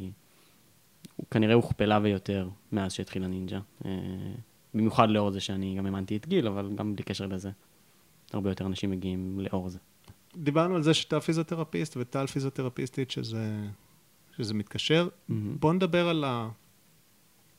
הוא 1.15 1.25
כנראה 1.32 1.53
הוכפלה 1.53 2.00
ויותר 2.03 2.50
מאז 2.72 2.94
שהתחיל 2.94 3.24
הנינג'ה. 3.24 3.60
אה, 3.86 3.91
במיוחד 4.74 5.10
לאור 5.10 5.32
זה 5.32 5.39
שאני 5.39 5.75
גם 5.77 5.86
האמנתי 5.86 6.17
את 6.17 6.27
גיל, 6.27 6.48
אבל 6.48 6.72
גם 6.75 6.96
בלי 6.96 7.03
קשר 7.03 7.25
לזה. 7.25 7.51
הרבה 8.34 8.50
יותר 8.50 8.65
אנשים 8.65 8.91
מגיעים 8.91 9.39
לאור 9.39 9.70
זה. 9.70 9.79
דיברנו 10.36 10.75
על 10.75 10.84
זה 10.84 10.94
שאתה 10.94 11.20
פיזיותרפיסט 11.20 11.98
וטל 11.98 12.27
פיזיותרפיסטית, 12.27 13.12
שזה, 13.12 13.67
שזה 14.38 14.53
מתקשר. 14.53 15.08
מהמם. 15.29 15.58
בוא 15.60 15.74
נדבר 15.74 16.10
על 16.10 16.25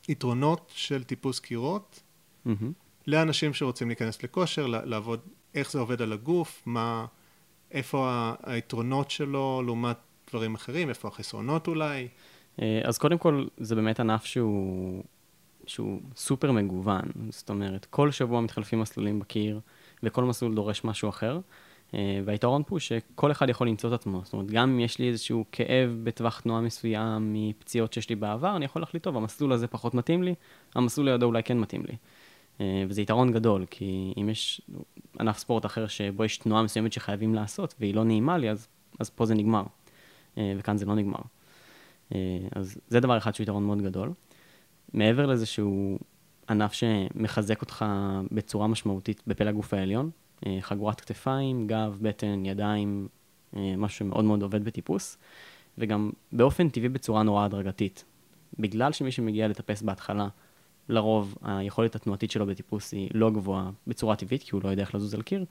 היתרונות 0.08 0.72
של 0.74 1.04
טיפוס 1.04 1.40
קירות 1.40 2.02
מהמם. 2.46 2.72
לאנשים 3.06 3.54
שרוצים 3.54 3.88
להיכנס 3.88 4.22
לכושר, 4.22 4.66
לעבוד, 4.66 5.20
איך 5.54 5.72
זה 5.72 5.78
עובד 5.78 6.02
על 6.02 6.12
הגוף, 6.12 6.62
מה, 6.66 7.06
איפה 7.72 8.32
היתרונות 8.42 9.10
שלו 9.10 9.62
לעומת 9.66 9.96
דברים 10.30 10.54
אחרים, 10.54 10.88
איפה 10.88 11.08
החסרונות 11.08 11.68
אולי. 11.68 12.08
אה, 12.62 12.80
אז 12.84 12.98
קודם 12.98 13.18
כל, 13.18 13.46
זה 13.56 13.74
באמת 13.74 14.00
ענף 14.00 14.24
שהוא, 14.24 15.02
שהוא 15.66 16.00
סופר 16.16 16.52
מגוון. 16.52 17.04
זאת 17.30 17.50
אומרת, 17.50 17.86
כל 17.90 18.10
שבוע 18.10 18.40
מתחלפים 18.40 18.80
מסלולים 18.80 19.20
בקיר, 19.20 19.60
וכל 20.02 20.24
מסלול 20.24 20.54
דורש 20.54 20.84
משהו 20.84 21.08
אחר. 21.08 21.40
אה, 21.94 22.20
והיתרון 22.24 22.62
פה 22.62 22.68
הוא 22.70 22.78
שכל 22.78 23.32
אחד 23.32 23.48
יכול 23.48 23.68
למצוא 23.68 23.94
את 23.94 23.94
עצמו. 23.94 24.20
זאת 24.24 24.32
אומרת, 24.32 24.50
גם 24.50 24.70
אם 24.70 24.80
יש 24.80 24.98
לי 24.98 25.08
איזשהו 25.08 25.44
כאב 25.52 25.90
בטווח 26.02 26.40
תנועה 26.40 26.60
מסוים 26.60 27.32
מפציעות 27.32 27.92
שיש 27.92 28.08
לי 28.08 28.16
בעבר, 28.16 28.56
אני 28.56 28.64
יכול 28.64 28.82
להחליט, 28.82 29.02
טוב, 29.02 29.16
המסלול 29.16 29.52
הזה 29.52 29.66
פחות 29.66 29.94
מתאים 29.94 30.22
לי, 30.22 30.34
המסלול 30.74 31.10
לידו 31.10 31.26
אולי 31.26 31.42
כן 31.42 31.58
מתאים 31.58 31.82
לי. 31.88 31.96
אה, 32.60 32.84
וזה 32.88 33.02
יתרון 33.02 33.32
גדול, 33.32 33.66
כי 33.70 34.14
אם 34.20 34.28
יש 34.28 34.60
ענף 35.20 35.38
ספורט 35.38 35.66
אחר 35.66 35.86
שבו 35.86 36.24
יש 36.24 36.38
תנועה 36.38 36.62
מסוימת 36.62 36.92
שחייבים 36.92 37.34
לעשות, 37.34 37.74
והיא 37.80 37.94
לא 37.94 38.04
נעימה 38.04 38.38
לי, 38.38 38.50
אז, 38.50 38.68
אז 38.98 39.10
פה 39.10 39.26
זה 39.26 39.34
נגמר. 39.34 39.62
אה, 40.38 40.52
וכאן 40.58 40.76
זה 40.76 40.86
לא 40.86 40.94
נגמר. 40.94 41.20
אה, 42.14 42.38
אז 42.52 42.78
זה 42.88 43.00
דבר 43.00 43.18
אחד 43.18 43.34
שהוא 43.34 43.44
יתרון 43.44 43.64
מאוד 43.64 43.82
גדול. 43.82 44.12
מעבר 44.92 45.26
לזה 45.26 45.46
שהוא 45.46 45.98
ענף 46.48 46.72
שמחזק 46.72 47.60
אותך 47.60 47.84
בצורה 48.32 48.66
משמעותית 48.66 49.22
בפלג 49.26 49.48
הגוף 49.48 49.74
העליון, 49.74 50.10
חגורת 50.60 51.00
כתפיים, 51.00 51.66
גב, 51.66 51.98
בטן, 52.02 52.46
ידיים, 52.46 53.08
משהו 53.52 53.98
שמאוד 53.98 54.24
מאוד 54.24 54.42
עובד 54.42 54.64
בטיפוס, 54.64 55.18
וגם 55.78 56.10
באופן 56.32 56.68
טבעי 56.68 56.88
בצורה 56.88 57.22
נורא 57.22 57.44
הדרגתית. 57.44 58.04
בגלל 58.58 58.92
שמי 58.92 59.12
שמגיע 59.12 59.48
לטפס 59.48 59.82
בהתחלה, 59.82 60.28
לרוב 60.88 61.34
היכולת 61.42 61.94
התנועתית 61.94 62.30
שלו 62.30 62.46
בטיפוס 62.46 62.92
היא 62.92 63.10
לא 63.14 63.30
גבוהה 63.30 63.70
בצורה 63.86 64.16
טבעית, 64.16 64.42
כי 64.42 64.50
הוא 64.52 64.60
לא 64.64 64.68
יודע 64.68 64.82
איך 64.82 64.94
לזוז 64.94 65.14
על 65.14 65.22
קיר, 65.22 65.44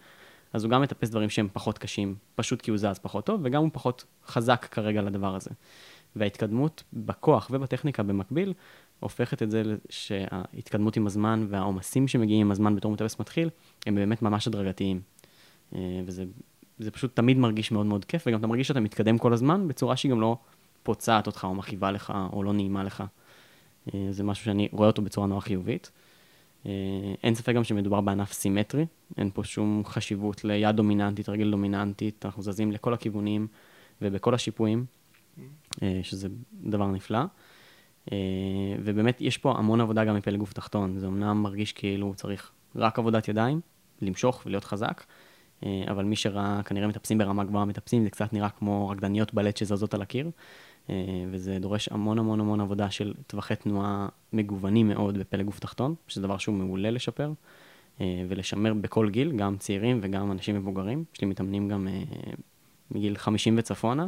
אז 0.54 0.64
הוא 0.64 0.72
גם 0.72 0.82
מטפס 0.82 1.10
דברים 1.10 1.30
שהם 1.30 1.48
פחות 1.54 1.78
קשים, 1.78 2.16
פשוט 2.36 2.62
כי 2.62 2.72
הוא 2.72 2.78
זז 2.78 3.00
פחות 3.02 3.26
טוב, 3.26 3.42
וגם 3.44 3.62
הוא 3.62 3.70
פחות 3.74 4.06
חזק 4.26 4.68
כרגע 4.72 5.02
לדבר 5.02 5.36
הזה. 5.36 5.50
וההתקדמות 6.16 6.84
בכוח 6.94 7.48
ובטכניקה 7.54 8.04
במקביל, 8.04 8.54
הופכת 9.00 9.44
את 9.44 9.52
זה 9.52 9.64
שההתקדמות 9.90 10.98
עם 10.98 11.08
הזמן 11.08 11.48
והעומסים 11.50 12.08
שמגיעים 12.08 12.46
עם 12.46 12.52
הזמן 12.52 12.76
בתור 12.76 12.92
מטפס 12.92 13.20
מתחיל, 13.20 13.50
הם 13.86 13.96
באמת 13.96 14.22
ממש 14.22 14.48
הדרגתיים. 14.48 15.02
אה, 15.76 16.02
וזה 16.06 16.26
זה 16.80 16.92
פשוט 16.92 17.16
תמיד 17.16 17.38
מרגיש 17.38 17.72
מאוד 17.72 17.86
מאוד 17.86 18.06
כיף, 18.06 18.24
וגם 18.28 18.40
אתה 18.40 18.48
מרגיש 18.48 18.68
שאתה 18.68 18.80
מתקדם 18.80 19.18
כל 19.18 19.34
הזמן 19.34 19.68
בצורה 19.68 19.96
שהיא 19.96 20.12
גם 20.12 20.22
לא 20.22 20.38
פוצעת 20.84 21.28
אותך 21.28 21.44
או 21.44 21.56
מכאיבה 21.56 21.92
לך 21.92 22.14
או 22.34 22.44
לא 22.44 22.54
נעימה 22.54 22.84
לך. 22.84 23.04
אה, 23.94 24.08
זה 24.12 24.24
משהו 24.24 24.46
שאני 24.46 24.68
רואה 24.72 24.88
אותו 24.88 25.02
בצורה 25.02 25.28
נורא 25.28 25.40
חיובית. 25.40 25.92
אה, 26.66 26.72
אין 27.24 27.36
ספק 27.36 27.56
גם 27.56 27.64
שמדובר 27.64 28.02
בענף 28.02 28.32
סימטרי, 28.32 28.86
אין 29.18 29.30
פה 29.34 29.44
שום 29.44 29.84
חשיבות 29.86 30.44
ליד 30.44 30.76
דומיננטית, 30.76 31.30
רגל 31.30 31.52
דומיננטית, 31.52 32.26
אנחנו 32.26 32.44
זזים 32.44 32.72
לכל 32.72 32.94
הכיוונים 32.94 33.48
ובכל 34.02 34.34
השיפועים, 34.34 34.86
אה, 35.84 36.00
שזה 36.04 36.28
דבר 36.54 36.88
נפלא. 36.88 37.20
ובאמת 38.84 39.22
יש 39.22 39.38
פה 39.38 39.52
המון 39.52 39.82
עבודה 39.82 40.06
גם 40.06 40.16
מפלג 40.16 40.40
גוף 40.40 40.54
תחתון, 40.54 41.00
זה 41.00 41.08
אמנם 41.08 41.42
מרגיש 41.44 41.74
כאילו 41.74 42.14
צריך 42.16 42.52
רק 42.76 43.00
עבודת 43.00 43.28
ידיים, 43.28 43.62
למשוך 44.02 44.44
ולהיות 44.46 44.64
חזק, 44.64 45.04
אבל 45.88 46.06
מי 46.06 46.16
שראה 46.16 46.64
כנראה 46.66 46.88
מטפסים 46.88 47.18
ברמה 47.18 47.44
גבוהה 47.44 47.66
מטפסים, 47.66 48.04
זה 48.04 48.10
קצת 48.10 48.34
נראה 48.34 48.50
כמו 48.50 48.90
רקדניות 48.90 49.34
בלט 49.34 49.58
שזזות 49.58 49.94
על 49.94 50.02
הקיר, 50.02 50.30
וזה 51.32 51.58
דורש 51.60 51.90
המון 51.92 52.20
המון 52.20 52.40
המון 52.40 52.62
עבודה 52.62 52.92
של 52.92 53.14
טווחי 53.28 53.56
תנועה 53.56 54.08
מגוונים 54.34 54.88
מאוד 54.88 55.18
בפלג 55.18 55.46
גוף 55.46 55.60
תחתון, 55.60 55.96
שזה 56.08 56.22
דבר 56.22 56.38
שהוא 56.38 56.56
מעולה 56.56 56.92
לשפר, 56.92 57.32
אה, 58.02 58.26
ולשמר 58.30 58.74
בכל 58.74 59.10
גיל, 59.10 59.32
גם 59.32 59.58
צעירים 59.58 60.00
וגם 60.02 60.32
אנשים 60.32 60.56
מבוגרים. 60.56 61.04
יש 61.14 61.22
לי 61.22 61.28
מתאמנים 61.28 61.70
גם 61.70 61.88
אה, 61.88 62.04
מגיל 62.92 63.18
50 63.18 63.56
וצפונה, 63.58 64.08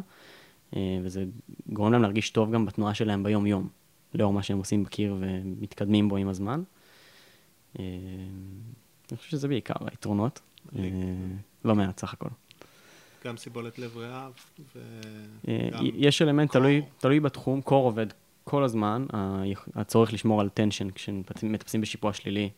אה, 0.75 0.99
וזה 1.03 1.25
גורם 1.69 1.91
להם 1.91 2.01
להרגיש 2.01 2.29
טוב 2.29 2.53
גם 2.53 2.65
בתנועה 2.65 2.93
שלהם 2.93 3.23
ביום-יום, 3.23 3.67
לאור 4.13 4.33
מה 4.33 4.43
שהם 4.43 4.57
עושים 4.57 4.83
בקיר 4.83 5.15
ומתקדמים 5.19 6.09
בו 6.09 6.17
עם 6.17 6.27
הזמן. 6.27 6.63
אה, 7.79 7.85
אני 9.11 9.17
חושב 9.17 9.29
שזה 9.29 9.47
בעיקר 9.47 9.75
היתרונות, 9.91 10.41
אה, 10.75 10.83
לא 11.65 11.75
מעט 11.75 11.99
סך 11.99 12.13
הכל. 12.13 12.29
גם 13.27 13.37
סיבולת 13.37 13.79
לב 13.79 13.97
ריאה. 13.97 14.29
אה, 15.47 15.69
גם 15.71 15.85
יש 15.93 16.21
אלמנט. 16.21 16.51
תלוי, 16.51 16.81
תלוי 16.97 17.19
בתחום, 17.19 17.61
קור 17.61 17.85
עובד 17.85 18.07
כל 18.43 18.63
הזמן, 18.63 19.05
הצורך 19.75 20.13
לשמור 20.13 20.41
על 20.41 20.49
טנשן 20.49 20.87
כשמטפסים 20.91 21.81
בשיפוע 21.81 22.13
שלילי 22.13 22.49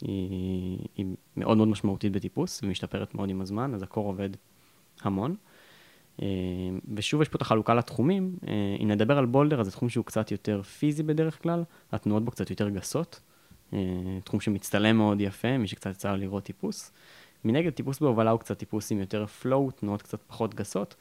היא, 0.00 0.78
היא 0.96 1.06
מאוד 1.36 1.56
מאוד 1.56 1.68
משמעותית 1.68 2.12
בטיפוס 2.12 2.60
ומשתפרת 2.62 3.14
מאוד 3.14 3.30
עם 3.30 3.40
הזמן, 3.40 3.74
אז 3.74 3.82
הקור 3.82 4.06
עובד 4.06 4.30
המון. 5.02 5.34
אה, 6.22 6.26
ושוב 6.94 7.22
יש 7.22 7.28
פה 7.28 7.36
את 7.36 7.42
החלוקה 7.42 7.74
לתחומים, 7.74 8.36
אה, 8.48 8.76
אם 8.82 8.88
נדבר 8.88 9.18
על 9.18 9.26
בולדר, 9.26 9.60
אז 9.60 9.66
זה 9.66 9.72
תחום 9.72 9.88
שהוא 9.88 10.04
קצת 10.04 10.30
יותר 10.30 10.62
פיזי 10.62 11.02
בדרך 11.02 11.42
כלל, 11.42 11.64
התנועות 11.92 12.24
בו 12.24 12.30
קצת 12.30 12.50
יותר 12.50 12.68
גסות, 12.68 13.20
תחום 14.24 14.40
שמצטלם 14.40 14.96
מאוד 14.96 15.20
יפה, 15.20 15.58
מי 15.58 15.68
שקצת 15.68 15.90
יצא 15.90 16.12
לראות 16.12 16.44
טיפוס. 16.44 16.92
מנגד, 17.44 17.70
טיפוס 17.70 18.00
בהובלה 18.00 18.30
הוא 18.30 18.40
קצת 18.40 18.58
טיפוס 18.58 18.92
עם 18.92 18.98
יותר 18.98 19.24
flow, 19.42 19.70
תנועות 19.76 20.02
קצת 20.02 20.22
פחות 20.26 20.54
גסות, 20.54 20.94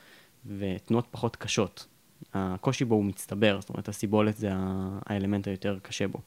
ותנועות 0.46 1.08
פחות 1.12 1.36
קשות. 1.36 1.88
הקושי 2.34 2.86
בו 2.86 2.96
הוא 2.96 3.06
מצטבר, 3.06 3.58
זאת 3.62 3.70
אומרת, 3.70 3.90
הסיבולת 3.90 4.38
זה 4.38 4.50
האלמנט 5.06 5.48
היותר 5.48 5.78
קשה 5.82 6.08
בו. 6.08 6.20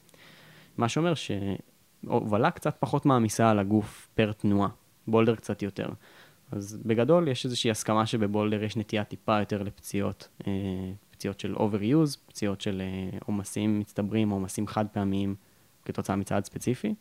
מה 0.79 0.89
שאומר 0.89 1.13
שהובלה 1.15 2.51
קצת 2.51 2.77
פחות 2.79 3.07
מעמיסה 3.07 3.51
על 3.51 3.59
הגוף 3.59 4.09
פר 4.15 4.33
תנועה, 4.33 4.69
בולדר 5.07 5.35
קצת 5.35 5.63
יותר. 5.63 5.89
אז 6.53 6.79
בגדול 6.87 7.29
יש 7.29 7.45
איזושהי 7.45 7.71
הסכמה 7.71 8.07
שבבולדר 8.07 8.63
יש 8.63 8.77
נטייה 8.77 9.05
טיפה 9.05 9.39
יותר 9.41 9.63
לפציעות, 9.63 10.29
אה, 10.47 10.53
פציעות 11.11 11.41
של 11.41 11.55
overuse, 11.57 12.19
פציעות 12.27 12.61
של 12.61 12.83
אה, 12.83 13.19
עומסים 13.27 13.79
מצטברים, 13.79 14.31
עומסים 14.31 14.67
חד 14.67 14.87
פעמיים 14.93 15.35
כתוצאה 15.85 16.17
מצעד 16.17 16.45
ספציפי, 16.45 16.95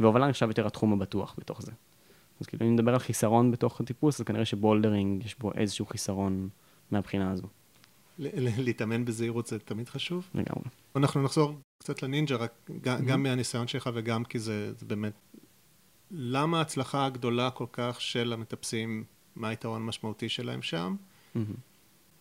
והובלה 0.00 0.28
נחשב 0.28 0.48
יותר 0.48 0.66
התחום 0.66 0.92
הבטוח 0.92 1.34
בתוך 1.38 1.62
זה. 1.62 1.72
אז 2.40 2.46
כאילו, 2.46 2.66
אם 2.66 2.72
נדבר 2.74 2.92
על 2.92 2.98
חיסרון 2.98 3.50
בתוך 3.50 3.80
הטיפוס, 3.80 4.20
אז 4.20 4.26
כנראה 4.26 4.44
שבולדרינג 4.44 5.24
יש 5.24 5.38
בו 5.38 5.52
איזשהו 5.54 5.86
חיסרון 5.86 6.48
מהבחינה 6.90 7.30
הזו. 7.30 7.46
להתאמן 8.18 9.04
בזהירות 9.04 9.46
זה 9.46 9.58
תמיד 9.58 9.88
חשוב. 9.88 10.30
לגמרי. 10.34 10.68
אנחנו 10.96 11.22
נחזור 11.22 11.54
קצת 11.78 12.02
לנינג'ה, 12.02 12.36
רק 12.36 12.52
Mhm. 12.68 12.72
גם 13.06 13.22
מהניסיון 13.22 13.68
שלך 13.68 13.90
וגם 13.94 14.24
כי 14.24 14.38
זה, 14.38 14.72
באמת... 14.86 15.12
למה 16.10 16.58
ההצלחה 16.58 17.06
הגדולה 17.06 17.50
כל 17.50 17.66
כך 17.72 18.00
של 18.00 18.32
המטפסים, 18.32 19.04
מה 19.36 19.48
היתרון 19.48 19.82
המשמעותי 19.82 20.28
שלהם 20.28 20.62
שם? 20.62 20.96
מהמם. 21.34 21.46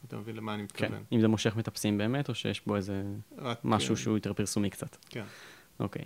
אתה 0.07 0.17
מבין 0.17 0.35
למה 0.35 0.53
אני 0.53 0.67
כן, 0.67 0.85
מתכוון. 0.85 1.03
אם 1.11 1.21
זה 1.21 1.27
מושך 1.27 1.55
מטפסים 1.55 1.97
באמת, 1.97 2.29
או 2.29 2.35
שיש 2.35 2.61
בו 2.67 2.75
איזה 2.75 3.03
משהו 3.63 3.95
אה, 3.95 3.99
שהוא 3.99 4.17
יותר 4.17 4.33
פרסומי 4.33 4.69
קצת. 4.69 4.97
כן. 5.09 5.23
אוקיי. 5.79 6.05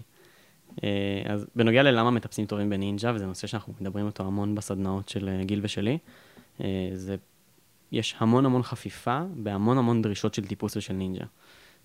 אז 1.25 1.47
בנוגע 1.55 1.83
ללמה 1.83 2.11
מטפסים 2.11 2.45
טובים 2.45 2.69
בנינג'ה, 2.69 3.11
וזה 3.15 3.25
נושא 3.25 3.47
שאנחנו 3.47 3.73
מדברים 3.81 4.05
אותו 4.05 4.23
המון 4.23 4.55
בסדנאות 4.55 5.09
של 5.09 5.29
אה, 5.29 5.43
גיל 5.43 5.59
ושלי, 5.63 5.97
אה, 6.61 6.89
זה, 6.93 7.15
יש 7.91 8.15
המון 8.17 8.45
המון 8.45 8.63
חפיפה 8.63 9.21
בהמון 9.35 9.77
המון 9.77 10.01
דרישות 10.01 10.33
של 10.33 10.47
טיפוס 10.47 10.77
ושל 10.77 10.93
נינג'ה. 10.93 11.25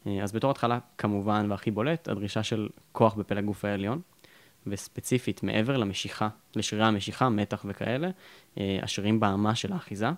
אה, 0.06 0.22
אז 0.22 0.32
בתור 0.32 0.50
התחלה, 0.50 0.78
כמובן, 0.98 1.46
והכי 1.50 1.70
בולט, 1.70 2.08
הדרישה 2.08 2.42
של 2.42 2.68
כוח 2.92 3.14
בפלג 3.14 3.44
גוף 3.44 3.64
העליון, 3.64 4.00
וספציפית 4.66 5.42
מעבר 5.42 5.76
למשיכה, 5.76 6.28
לשרירי 6.56 6.84
המשיכה, 6.84 7.28
מתח 7.28 7.64
וכאלה, 7.68 8.10
אה, 8.58 8.78
השרירים 8.82 9.20
באמה 9.20 9.54
של 9.54 9.72
האחיזה. 9.72 10.10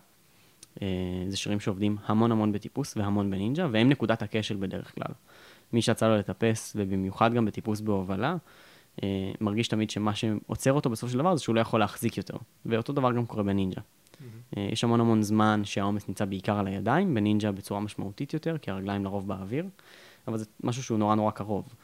אה, 0.82 0.86
זה 1.28 1.36
שרירים 1.36 1.60
שעובדים 1.60 1.96
המון 2.06 2.32
המון 2.32 2.52
בטיפוס 2.52 2.96
והמון 2.96 3.30
בנינג'ה, 3.30 3.66
והם 3.72 3.88
נקודת 3.88 4.22
הכשל 4.22 4.56
בדרך 4.56 4.94
כלל. 4.94 5.12
מי 5.72 5.82
שיצא 5.82 6.08
לו 6.08 6.16
לטפס, 6.16 6.72
ובמיוחד 6.76 7.34
גם 7.34 7.44
בטיפוס 7.44 7.80
בהובלה, 7.80 8.36
אה, 9.02 9.32
מרגיש 9.40 9.68
תמיד 9.68 9.90
שמה 9.90 10.14
שעוצר 10.14 10.72
אותו 10.72 10.90
בסופו 10.90 11.12
של 11.12 11.18
דבר 11.18 11.36
זה 11.36 11.42
שהוא 11.42 11.54
לא 11.54 11.60
יכול 11.60 11.80
להחזיק 11.80 12.16
יותר. 12.16 12.36
ואותו 12.66 12.92
דבר 12.92 13.12
גם 13.12 13.26
קורה 13.26 13.42
בנינג'ה. 13.42 13.80
אה, 14.56 14.68
יש 14.72 14.84
המון 14.84 15.00
המון 15.00 15.22
זמן 15.22 15.60
שהעומס 15.64 16.08
נמצא 16.08 16.24
בעיקר 16.24 16.58
על 16.58 16.66
הידיים, 16.66 17.14
בנינג'ה 17.14 17.52
בצורה 17.52 17.80
משמעותית 17.80 18.34
יותר, 18.34 18.58
כי 18.58 18.70
הרגליים 18.70 19.04
לרוב 19.04 19.28
באוויר, 19.28 19.66
אבל 20.28 20.38
זה 20.38 20.44
משהו 20.62 20.82
שהוא 20.82 20.98
נורא 20.98 21.14
נורא 21.14 21.30
קרוב. 21.30 21.74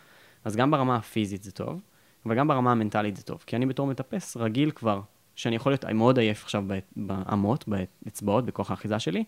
אז 0.45 0.57
גם 0.57 0.71
ברמה 0.71 0.97
הפיזית 0.97 1.43
זה 1.43 1.53
טוב, 1.53 1.81
אבל 2.27 2.35
גם 2.35 2.49
ברמה 2.49 2.73
המנטלית 2.73 3.17
זה 3.17 3.23
טוב. 3.23 3.45
כי 3.47 3.57
אני 3.57 3.67
בתור 3.67 3.87
מטפס 3.87 4.37
רגיל 4.37 4.71
כבר, 4.71 5.01
שאני 5.37 5.57
יכול 5.57 5.73
להיות 5.73 5.85
מאוד 5.85 6.19
עייף 6.19 6.45
עכשיו 6.45 6.65
באמות, 6.97 7.65
באצבעות, 7.69 8.45
בכוח 8.45 8.71
האחיזה 8.71 8.99
שלי, 8.99 9.25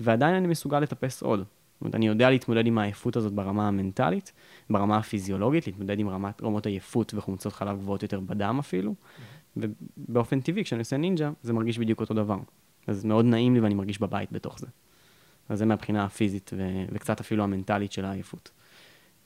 ועדיין 0.00 0.34
אני 0.34 0.46
מסוגל 0.46 0.80
לטפס 0.80 1.22
עוד. 1.22 1.44
זאת 1.78 1.82
אומרת, 1.82 1.94
אני 1.94 2.06
יודע 2.06 2.30
להתמודד 2.30 2.66
עם 2.66 2.78
העייפות 2.78 3.16
הזאת 3.16 3.32
ברמה 3.32 3.68
המנטלית, 3.68 4.32
ברמה 4.70 4.96
הפיזיולוגית, 4.96 5.66
להתמודד 5.66 5.98
עם 5.98 6.08
רמת, 6.08 6.42
רמות 6.42 6.66
עייפות 6.66 7.14
וחומצות 7.14 7.52
חלב 7.52 7.78
גבוהות 7.78 8.02
יותר 8.02 8.20
בדם 8.20 8.56
אפילו, 8.58 8.94
ובאופן 9.56 10.40
טבעי, 10.40 10.64
כשאני 10.64 10.78
עושה 10.78 10.96
נינג'ה, 10.96 11.30
זה 11.42 11.52
מרגיש 11.52 11.78
בדיוק 11.78 12.00
אותו 12.00 12.14
דבר. 12.14 12.38
אז 12.86 13.04
מאוד 13.04 13.24
נעים 13.24 13.54
לי 13.54 13.60
ואני 13.60 13.74
מרגיש 13.74 14.00
בבית 14.00 14.32
בתוך 14.32 14.58
זה. 14.58 14.66
אז 15.48 15.58
זה 15.58 15.66
מהבחינה 15.66 16.04
הפיזית 16.04 16.50
ו- 16.56 16.84
וקצת 16.92 17.20
אפילו 17.20 17.44
המנטלית 17.44 17.92
של 17.92 18.04
העייפות. 18.04 18.50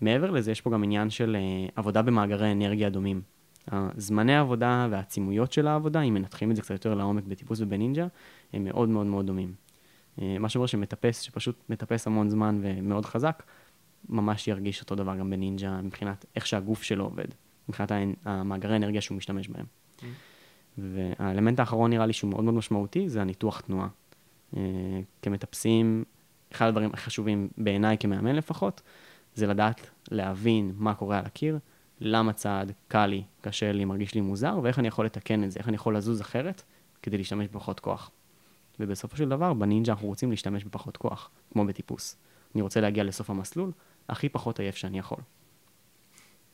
מעבר 0.01 0.31
לזה, 0.31 0.51
יש 0.51 0.61
פה 0.61 0.71
גם 0.71 0.83
עניין 0.83 1.11
של 1.11 1.37
uh, 1.37 1.73
עבודה 1.77 2.03
במאגרי 2.03 2.53
אנרגיה 2.53 2.91
דומים. 2.91 3.23
זמני 3.97 4.35
העבודה 4.35 4.89
והעצימויות 4.91 5.53
של 5.53 5.67
העבודה, 5.67 6.01
אם 6.01 6.15
מנתחים 6.15 6.51
את 6.51 6.57
זה 6.57 6.63
קצת 6.63 6.71
יותר 6.71 6.95
לעומק 6.95 7.25
בטיפוס 7.25 7.61
ובנינג'ה, 7.61 8.07
הם 8.53 8.65
מאוד 8.65 8.89
מאוד 8.89 9.07
מאוד 9.07 9.27
דומים. 9.27 9.55
Uh, 10.19 10.23
מה 10.39 10.49
שאומר 10.49 10.67
שמטפס, 10.67 11.21
שפשוט 11.21 11.63
מטפס 11.69 12.07
המון 12.07 12.31
זמן 12.31 12.61
ומאוד 12.63 13.07
חזק, 13.07 13.43
ממש 14.09 14.49
ירגיש 14.49 14.81
אותו 14.81 14.95
דבר 14.95 15.17
גם 15.17 15.31
בנינג'ה 15.31 15.81
מבחינת 15.83 16.25
איך 16.37 16.47
שהגוף 16.47 16.83
שלו 16.83 17.05
עובד, 17.05 17.29
מבחינת 17.69 17.93
המאגרי 18.25 18.73
האנרגיה 18.73 19.01
שהוא 19.01 19.17
משתמש 19.17 19.49
בהם. 19.49 19.67
והאלמנט 20.79 21.61
האחרון 21.61 21.91
נראה 21.91 22.07
לי 22.07 22.13
שהוא 22.13 22.31
מאוד 22.31 22.45
מאוד 22.45 22.55
משמעותי, 22.55 23.09
זה 23.09 23.21
הניתוח 23.21 23.61
תנועה. 23.61 23.89
Uh, 24.55 24.57
כמטפסים, 25.23 26.05
אחד 26.53 26.67
הדברים 26.67 26.91
הכי 26.93 27.03
חשובים 27.03 27.49
בעיניי 27.59 27.99
כמאמן 27.99 28.37
לפחות, 28.37 28.83
זה 29.35 29.47
לדעת 29.47 29.91
להבין 30.11 30.73
מה 30.77 30.95
קורה 30.95 31.19
על 31.19 31.27
הקיר, 31.27 31.59
למה 32.01 32.33
צעד 32.33 32.73
קל 32.89 33.07
לי, 33.07 33.23
קשה 33.41 33.73
לי, 33.73 33.85
מרגיש 33.85 34.15
לי 34.15 34.21
מוזר, 34.21 34.59
ואיך 34.63 34.79
אני 34.79 34.89
יכול 34.89 35.07
לתקן 35.07 35.45
את 35.45 35.51
זה, 35.51 35.59
איך 35.59 35.69
אני 35.69 35.75
יכול 35.75 35.97
לזוז 35.97 36.21
אחרת 36.21 36.63
כדי 37.03 37.19
להשתמש 37.19 37.49
בפחות 37.49 37.81
כוח. 37.81 38.11
ובסופו 38.83 39.17
של 39.17 39.29
דבר, 39.29 39.53
בנינג'ה 39.53 39.93
אנחנו 39.93 40.09
רוצים 40.09 40.31
להשתמש 40.31 40.65
בפחות 40.65 40.97
כוח, 40.97 41.31
כמו 41.53 41.65
בטיפוס. 41.67 42.17
אני 42.55 42.63
רוצה 42.63 42.81
להגיע 42.81 43.05
לסוף 43.05 43.31
המסלול, 43.31 43.73
הכי 44.09 44.29
פחות 44.29 44.61
עייף 44.61 44.77
שאני 44.77 44.99
יכול. 44.99 45.19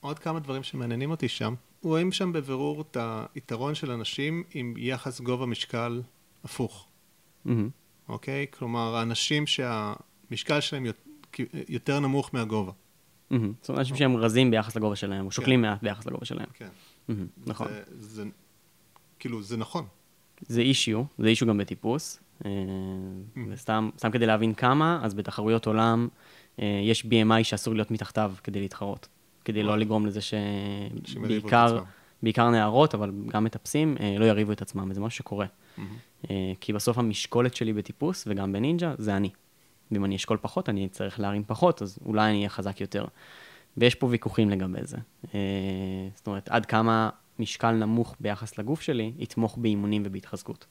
עוד 0.00 0.18
כמה 0.18 0.40
דברים 0.40 0.62
שמעניינים 0.62 1.10
אותי 1.10 1.28
שם. 1.28 1.54
רואים 1.82 2.12
שם 2.12 2.32
בבירור 2.32 2.80
את 2.80 2.96
היתרון 3.34 3.74
של 3.74 3.90
אנשים 3.90 4.42
עם 4.54 4.74
יחס 4.76 5.20
גובה 5.20 5.46
משקל 5.46 6.02
הפוך, 6.44 6.86
מהמם. 7.44 7.68
אוקיי? 8.08 8.46
כלומר, 8.50 8.96
האנשים 8.96 9.44
שהמשקל 9.46 10.60
שלהם 10.60 10.86
יות- 10.86 11.38
יותר 11.68 12.00
נמוך 12.00 12.30
מהגובה. 12.32 12.72
מהמם. 13.30 13.52
זאת 13.60 13.68
אומרת, 13.68 13.80
אנשים 13.80 13.96
שהם 13.96 14.16
רזים 14.16 14.50
ביחס 14.50 14.76
לגובה 14.76 14.96
שלהם, 14.96 15.26
או 15.26 15.30
שוקלים 15.30 15.62
מעט 15.62 15.82
ביחס 15.82 16.06
לגובה 16.06 16.24
שלהם. 16.24 16.46
כן. 16.54 16.68
מהמם, 17.08 17.26
נכון. 17.46 17.68
זה, 17.68 17.82
זה, 17.90 18.24
כאילו, 19.18 19.42
זה 19.42 19.56
נכון. 19.56 19.86
זה 20.46 20.60
אישיו, 20.60 21.02
זה 21.18 21.28
אישיו 21.28 21.48
גם 21.48 21.58
בטיפוס. 21.58 22.20
אה, 22.44 22.50
וסתם 23.50 23.90
סתם 23.98 24.10
כדי 24.10 24.26
להבין 24.26 24.54
כמה, 24.54 25.00
אז 25.02 25.14
בתחרויות 25.14 25.66
עולם 25.66 26.08
אה, 26.62 26.80
יש 26.84 27.04
BMI 27.04 27.44
שאסור 27.44 27.74
להיות 27.74 27.90
מתחתיו 27.90 28.32
כדי 28.44 28.60
להתחרות. 28.60 29.08
כדי 29.44 29.62
לא. 29.62 29.78
לגרום 29.78 30.06
לזה 30.06 30.20
שבעיקר. 31.04 31.82
בעיקר 32.22 32.50
נערות, 32.50 32.94
אבל 32.94 33.12
גם 33.26 33.44
מטפסים, 33.44 33.96
אה, 34.00 34.16
לא 34.18 34.24
יריבו 34.24 34.52
את 34.52 34.62
עצמם, 34.62 34.90
וזה 34.90 35.00
משהו 35.00 35.18
שקורה. 35.18 35.46
אה, 36.30 36.52
כי 36.60 36.72
בסוף 36.72 36.98
המשקולת 36.98 37.54
שלי 37.54 37.72
בטיפוס 37.72 38.24
וגם 38.26 38.52
בנינג'ה 38.52 38.94
זה 38.98 39.16
אני. 39.16 39.30
ואם 39.92 40.04
אני 40.04 40.16
אשקול 40.16 40.38
פחות, 40.40 40.68
אני 40.68 40.86
אצטרך 40.86 41.20
להרים 41.20 41.44
פחות, 41.46 41.82
אז 41.82 41.98
אולי 42.06 42.30
אני 42.30 42.38
אהיה 42.38 42.48
חזק 42.48 42.80
יותר. 42.80 43.04
ויש 43.76 43.94
פה 43.94 44.06
ויכוחים 44.06 44.50
לגבי 44.50 44.78
זה. 44.82 44.96
זאת 46.14 46.26
אומרת, 46.26 46.48
עד 46.48 46.66
כמה 46.66 47.10
משקל 47.38 47.70
נמוך 47.70 48.16
ביחס 48.20 48.58
לגוף 48.58 48.80
שלי 48.80 49.12
יתמוך 49.18 49.58
באימונים 49.58 50.02
ובהתחזקות. 50.06 50.66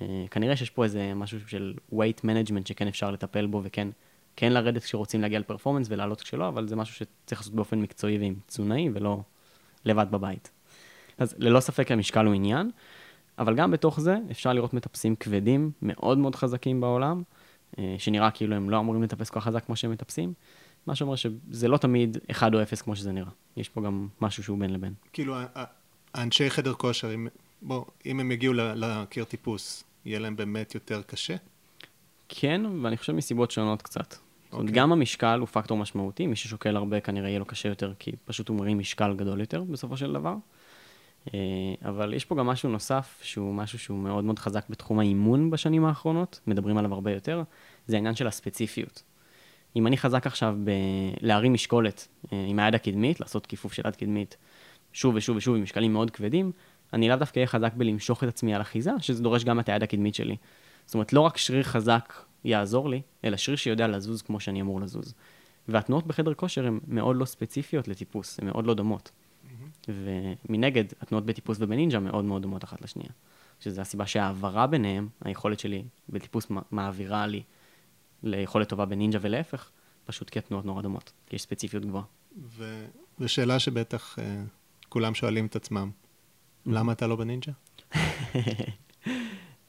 אה, 0.00 0.24
כנראה 0.30 0.56
שיש 0.56 0.70
פה 0.70 0.84
איזה 0.84 1.14
משהו 1.14 1.48
של 1.48 1.74
weight 1.92 2.20
management 2.24 2.68
שכן 2.68 2.88
אפשר 2.88 3.10
לטפל 3.10 3.46
בו 3.46 3.60
וכן 3.64 3.88
כן 4.36 4.52
לרדת 4.52 4.82
כשרוצים 4.82 5.20
להגיע 5.20 5.38
לפרפורמנס 5.38 5.86
ולעלות 5.90 6.20
כשלא, 6.20 6.48
אבל 6.48 6.68
זה 6.68 6.76
משהו 6.76 6.94
שצריך 6.94 7.40
לעשות 7.40 7.54
באופן 7.54 7.78
מקצועי 7.78 8.18
ועם 8.18 8.34
תזונאי 8.46 8.88
ולא 8.94 9.20
לבד 9.84 10.06
בבית. 10.10 10.50
אז 11.18 11.34
ללא 11.38 11.60
ספק 11.60 11.90
המשקל 11.90 12.26
הוא 12.26 12.34
עניין, 12.34 12.70
אבל 13.38 13.54
גם 13.54 13.70
בתוך 13.70 14.00
זה 14.00 14.16
אפשר 14.30 14.52
לראות 14.52 14.74
מטפסים 14.74 15.16
כבדים, 15.16 15.70
מאוד 15.82 16.18
מאוד 16.18 16.34
חזקים 16.34 16.80
בעולם, 16.80 17.22
אה, 17.78 17.94
שנראה 17.98 18.30
כאילו 18.30 18.56
הם 18.56 18.70
לא 18.70 18.78
אמורים 18.78 19.02
לטפס 19.02 19.30
כל 19.30 19.40
כך 19.40 19.46
חזק 19.46 19.64
כמו 19.64 19.76
שהם 19.76 19.90
מטפסים, 19.90 20.32
מה 20.86 20.94
שאומר 20.94 21.16
שזה 21.16 21.68
לא 21.68 21.76
תמיד 21.76 22.18
1 22.30 22.54
או 22.54 22.62
0 22.62 22.82
כמו 22.82 22.96
שזה 22.96 23.12
נראה. 23.12 23.30
יש 23.56 23.68
פה 23.68 23.80
גם 23.82 24.08
משהו 24.20 24.42
שהוא 24.42 24.58
בין 24.58 24.72
לבין. 24.72 24.94
כאילו, 25.12 25.36
האנשי 26.14 26.50
חדר 26.50 26.74
כושר, 26.74 27.14
אם, 27.14 27.28
בוא, 27.62 27.84
אם 28.06 28.20
הם 28.20 28.32
יגיעו 28.32 28.54
לקיר 28.56 29.24
טיפוס, 29.24 29.84
יהיה 30.04 30.18
להם 30.18 30.36
באמת 30.36 30.74
יותר 30.74 31.02
קשה? 31.02 31.36
כן, 32.28 32.62
ואני 32.82 32.96
חושב 32.96 33.12
מסיבות 33.12 33.50
שונות 33.50 33.82
קצת. 33.82 34.10
זאת 34.10 34.52
אומרת, 34.52 34.68
אוקיי. 34.68 34.80
גם 34.80 34.92
המשקל 34.92 35.38
הוא 35.38 35.48
פקטור 35.48 35.78
משמעותי, 35.78 36.26
מי 36.26 36.36
ששוקל 36.36 36.76
הרבה 36.76 37.00
כנראה 37.00 37.28
יהיה 37.28 37.38
לו 37.38 37.44
קשה 37.44 37.68
יותר, 37.68 37.92
כי 37.98 38.12
פשוט 38.24 38.48
הוא 38.48 38.56
מרים 38.56 38.78
משקל 38.78 39.14
גדול 39.16 39.40
יותר 39.40 39.62
בסופו 39.62 39.96
של 39.96 40.12
דבר. 40.12 40.34
אה, 41.34 41.38
אבל 41.84 42.14
יש 42.14 42.24
פה 42.24 42.36
גם 42.36 42.46
משהו 42.46 42.68
נוסף, 42.68 43.18
שהוא 43.22 43.54
משהו 43.54 43.78
שהוא 43.78 43.98
מאוד 43.98 44.24
מאוד 44.24 44.38
חזק 44.38 44.68
בתחום 44.70 44.98
האימון 44.98 45.50
בשנים 45.50 45.84
האחרונות, 45.84 46.40
מדברים 46.46 46.78
עליו 46.78 46.94
הרבה 46.94 47.12
יותר, 47.12 47.42
זה 47.86 47.96
העניין 47.96 48.14
של 48.14 48.26
הספציפיות. 48.26 49.02
אם 49.76 49.86
אני 49.86 49.96
חזק 49.96 50.26
עכשיו 50.26 50.56
בלהרים 51.20 51.52
משקולת 51.52 52.08
אה, 52.32 52.44
עם 52.48 52.58
היד 52.58 52.74
הקדמית, 52.74 53.20
לעשות 53.20 53.46
כיפוף 53.46 53.72
של 53.72 53.82
יד 53.86 53.96
קדמית 53.96 54.36
שוב 54.92 55.14
ושוב 55.14 55.36
ושוב 55.36 55.56
עם 55.56 55.62
משקלים 55.62 55.92
מאוד 55.92 56.10
כבדים, 56.10 56.52
אני 56.92 57.08
לאו 57.08 57.16
דווקא 57.16 57.38
אהיה 57.38 57.46
חזק 57.46 57.72
בלמשוך 57.74 58.24
את 58.24 58.28
עצמי 58.28 58.54
על 58.54 58.60
אחיזה, 58.60 58.90
שזה 58.98 59.22
דורש 59.22 59.44
גם 59.44 59.60
את 59.60 59.68
היד 59.68 59.82
הקדמית 59.82 60.14
שלי. 60.14 60.36
זאת 60.86 60.94
אומרת, 60.94 61.12
לא 61.12 61.20
רק 61.20 61.36
שריר 61.36 61.62
חזק 61.62 62.14
יעזור 62.44 62.88
לי, 62.88 63.02
אלא 63.24 63.36
שריר 63.36 63.56
שיודע 63.56 63.88
לזוז 63.88 64.22
כמו 64.22 64.40
שאני 64.40 64.60
אמור 64.60 64.80
לזוז. 64.80 65.14
והתנועות 65.68 66.06
בחדר 66.06 66.34
כושר 66.34 66.66
הן 66.66 66.80
מאוד 66.88 67.16
לא 67.16 67.24
ספציפיות 67.24 67.88
לטיפוס, 67.88 68.38
הן 68.40 68.46
מאוד 68.46 68.66
לא 68.66 68.74
דומות. 68.74 69.10
ומנגד, 69.88 70.84
התנועות 71.00 71.26
בטיפוס 71.26 71.58
ובנינג'ה 71.60 71.98
מאוד 72.00 72.24
מאוד 72.24 72.42
דומות 72.42 72.64
אחת 72.64 72.82
לשנייה. 72.82 73.10
שזו 73.60 73.80
הסיבה 73.80 74.06
שההעברה 74.06 74.66
ביניהם, 74.66 75.08
היכולת 75.24 75.60
שלי 75.60 75.84
בטיפוס 76.08 76.46
מעבירה 76.70 77.26
לי 77.26 77.42
ליכולת 78.22 78.68
טובה 78.68 78.84
בנינג'ה 78.84 79.18
ולהפך, 79.22 79.70
פשוט 80.04 80.30
כי 80.30 80.38
התנועות 80.38 80.64
נורא 80.64 80.82
דומות, 80.82 81.12
כי 81.26 81.36
יש 81.36 81.42
ספציפיות 81.42 81.84
גבוהה. 81.84 82.04
ו... 82.42 82.86
ושאלה 83.18 83.58
שבטח 83.58 84.18
אה, 84.18 84.42
כולם 84.90 85.14
שואלים 85.14 85.46
את 85.46 85.56
עצמם, 85.56 85.90
למה 86.66 86.92
אתה 86.92 87.06
לא 87.06 87.16
בנינג'ה? 87.16 87.52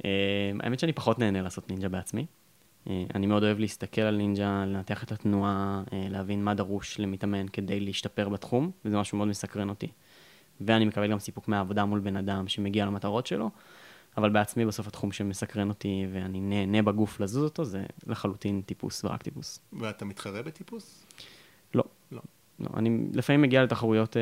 אה, 0.05 0.51
האמת 0.59 0.79
שאני 0.79 0.93
פחות 0.93 1.19
נהנה 1.19 1.41
לעשות 1.41 1.69
נינג'ה 1.69 1.89
בעצמי. 1.89 2.25
אה, 2.89 3.03
אני 3.15 3.27
מאוד 3.27 3.43
אוהב 3.43 3.59
להסתכל 3.59 4.01
על 4.01 4.17
נינג'ה, 4.17 4.65
לנתח 4.65 5.03
את 5.03 5.11
התנועה, 5.11 5.83
אה, 5.93 6.07
להבין 6.09 6.43
מה 6.43 6.53
דרוש 6.53 6.99
למתאמן 6.99 7.45
כדי 7.53 7.79
להשתפר 7.79 8.29
בתחום, 8.29 8.71
וזה 8.85 8.97
משהו 8.97 9.17
מאוד 9.17 9.27
מסקרן 9.27 9.69
אותי. 9.69 9.87
ואני 10.61 10.85
מקבל 10.85 11.11
גם 11.11 11.19
סיפוק 11.19 11.47
מהעבודה 11.47 11.85
מול 11.85 11.99
בן 11.99 12.15
אדם 12.15 12.47
שמגיע 12.47 12.85
למטרות 12.85 13.27
שלו, 13.27 13.49
אבל 14.17 14.29
בעצמי 14.29 14.65
בסוף 14.65 14.87
התחום 14.87 15.11
שמסקרן 15.11 15.69
אותי 15.69 16.07
ואני 16.13 16.41
נהנה 16.41 16.81
בגוף 16.81 17.19
לזוז 17.19 17.43
אותו, 17.43 17.65
זה 17.65 17.85
לחלוטין 18.07 18.61
טיפוס 18.65 19.05
ורק 19.05 19.23
טיפוס. 19.23 19.59
ואתה 19.73 20.05
מתחרה 20.05 20.41
בטיפוס? 20.41 21.05
לא. 21.73 21.83
לא. 22.11 22.21
לא, 22.61 22.69
אני 22.75 23.07
לפעמים 23.13 23.41
מגיע 23.41 23.63
לתחרויות, 23.63 24.17
אה, 24.17 24.21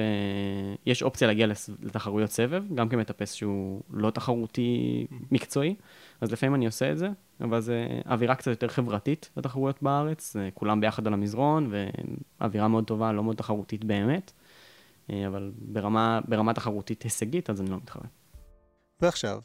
יש 0.86 1.04
אופציה 1.04 1.28
להגיע 1.28 1.48
לתחרויות 1.82 2.32
סבב, 2.32 2.64
גם 2.76 2.90
כמטפס 2.90 3.34
שהוא 3.34 3.82
לא 3.90 4.10
תחרותי 4.12 5.08
מקצועי, 5.32 5.76
אז 6.22 6.32
לפעמים 6.32 6.56
אני 6.56 6.66
עושה 6.66 6.92
את 6.92 6.98
זה, 6.98 7.10
אבל 7.42 7.60
זה 7.60 7.88
אווירה 8.06 8.36
קצת 8.36 8.48
יותר 8.52 8.68
חברתית 8.68 9.30
לתחרויות 9.38 9.84
בארץ, 9.84 10.36
כולם 10.54 10.82
ביחד 10.82 11.08
על 11.08 11.14
המזרון, 11.14 11.72
ואווירה 12.40 12.68
מאוד 12.68 12.84
טובה, 12.84 13.12
לא 13.12 13.24
מאוד 13.24 13.36
תחרותית 13.36 13.86
באמת, 13.86 14.32
אה, 15.10 15.28
אבל 15.28 15.52
ברמה, 15.56 16.20
ברמה 16.28 16.54
תחרותית 16.54 17.04
הישגית, 17.04 17.50
אז 17.50 17.62
אני 17.62 17.70
לא 17.70 17.78
מתחרה. 17.78 18.06
ועכשיו, 19.02 19.42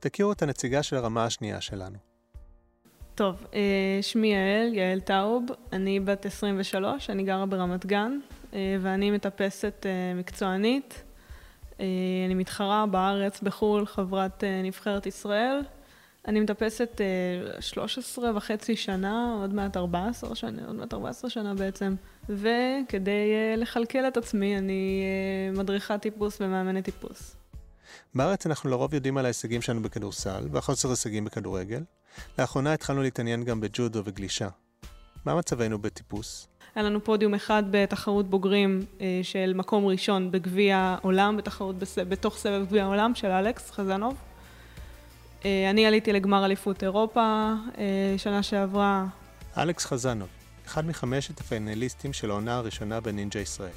תכירו 0.00 0.32
את 0.32 0.42
הנציגה 0.42 0.82
של 0.82 0.96
הרמה 0.96 1.24
השנייה 1.24 1.60
שלנו. 1.60 2.11
טוב, 3.14 3.46
אה, 3.54 3.98
שמי 4.02 4.28
יעל, 4.34 4.74
יעל 4.74 5.00
טאוב, 5.00 5.44
אני 5.72 6.00
בת 6.00 6.26
23, 6.26 7.10
אני 7.10 7.22
גרה 7.22 7.46
ברמת 7.46 7.86
גן, 7.86 8.18
אה, 8.54 8.76
ואני 8.80 9.10
מטפסת 9.10 9.86
אה, 9.86 10.14
מקצוענית. 10.14 11.02
אני 12.26 12.34
מתחרה 12.34 12.86
בארץ, 12.86 13.40
בחו"ל, 13.40 13.86
חברת 13.86 14.44
נבחרת 14.64 15.06
ישראל. 15.06 15.60
אני 16.28 16.40
מטפסת 16.40 17.00
אה, 17.00 17.62
13 17.62 18.36
וחצי 18.36 18.76
שנה, 18.76 19.36
עוד 19.40 19.54
מעט 19.54 19.76
14 19.76 20.34
שנה, 20.34 20.62
עוד 20.66 20.76
מעט 20.76 20.94
14 20.94 21.30
שנה 21.30 21.54
בעצם. 21.54 21.94
וכדי 22.28 23.56
לכלכל 23.56 24.08
את 24.08 24.16
עצמי, 24.16 24.58
אני 24.58 25.04
מדריכת 25.56 26.00
טיפוס 26.00 26.40
ומאמנת 26.40 26.84
טיפוס. 26.84 27.41
בארץ 28.14 28.46
אנחנו 28.46 28.70
לרוב 28.70 28.94
יודעים 28.94 29.18
על 29.18 29.24
ההישגים 29.24 29.62
שלנו 29.62 29.82
בכדורסל 29.82 30.48
והחוסר 30.50 30.90
הישגים 30.90 31.24
בכדורגל. 31.24 31.82
לאחרונה 32.38 32.72
התחלנו 32.72 33.02
להתעניין 33.02 33.44
גם 33.44 33.60
בג'ודו 33.60 34.02
וגלישה. 34.04 34.48
מה 35.24 35.34
מצבנו 35.34 35.78
בטיפוס? 35.78 36.48
היה 36.74 36.84
לנו 36.84 37.04
פודיום 37.04 37.34
אחד 37.34 37.62
בתחרות 37.70 38.30
בוגרים 38.30 38.84
אה, 39.00 39.20
של 39.22 39.52
מקום 39.54 39.86
ראשון 39.86 40.30
בגביע 40.30 40.76
העולם, 40.76 41.36
בתחרות 41.36 41.78
בס... 41.78 41.98
בתוך 41.98 42.36
סבב 42.36 42.66
גביע 42.66 42.84
העולם 42.84 43.14
של 43.14 43.26
אלכס 43.30 43.70
חזנוב. 43.70 44.14
אה, 45.44 45.70
אני 45.70 45.86
עליתי 45.86 46.12
לגמר 46.12 46.44
אליפות 46.44 46.82
אירופה 46.82 47.52
אה, 47.78 48.14
שנה 48.16 48.42
שעברה. 48.42 49.06
אלכס 49.56 49.86
חזנוב, 49.86 50.28
אחד 50.66 50.86
מחמשת 50.86 51.40
הפיינליסטים 51.40 52.12
של 52.12 52.30
העונה 52.30 52.56
הראשונה 52.56 53.00
בנינג'ה 53.00 53.40
ישראל. 53.40 53.72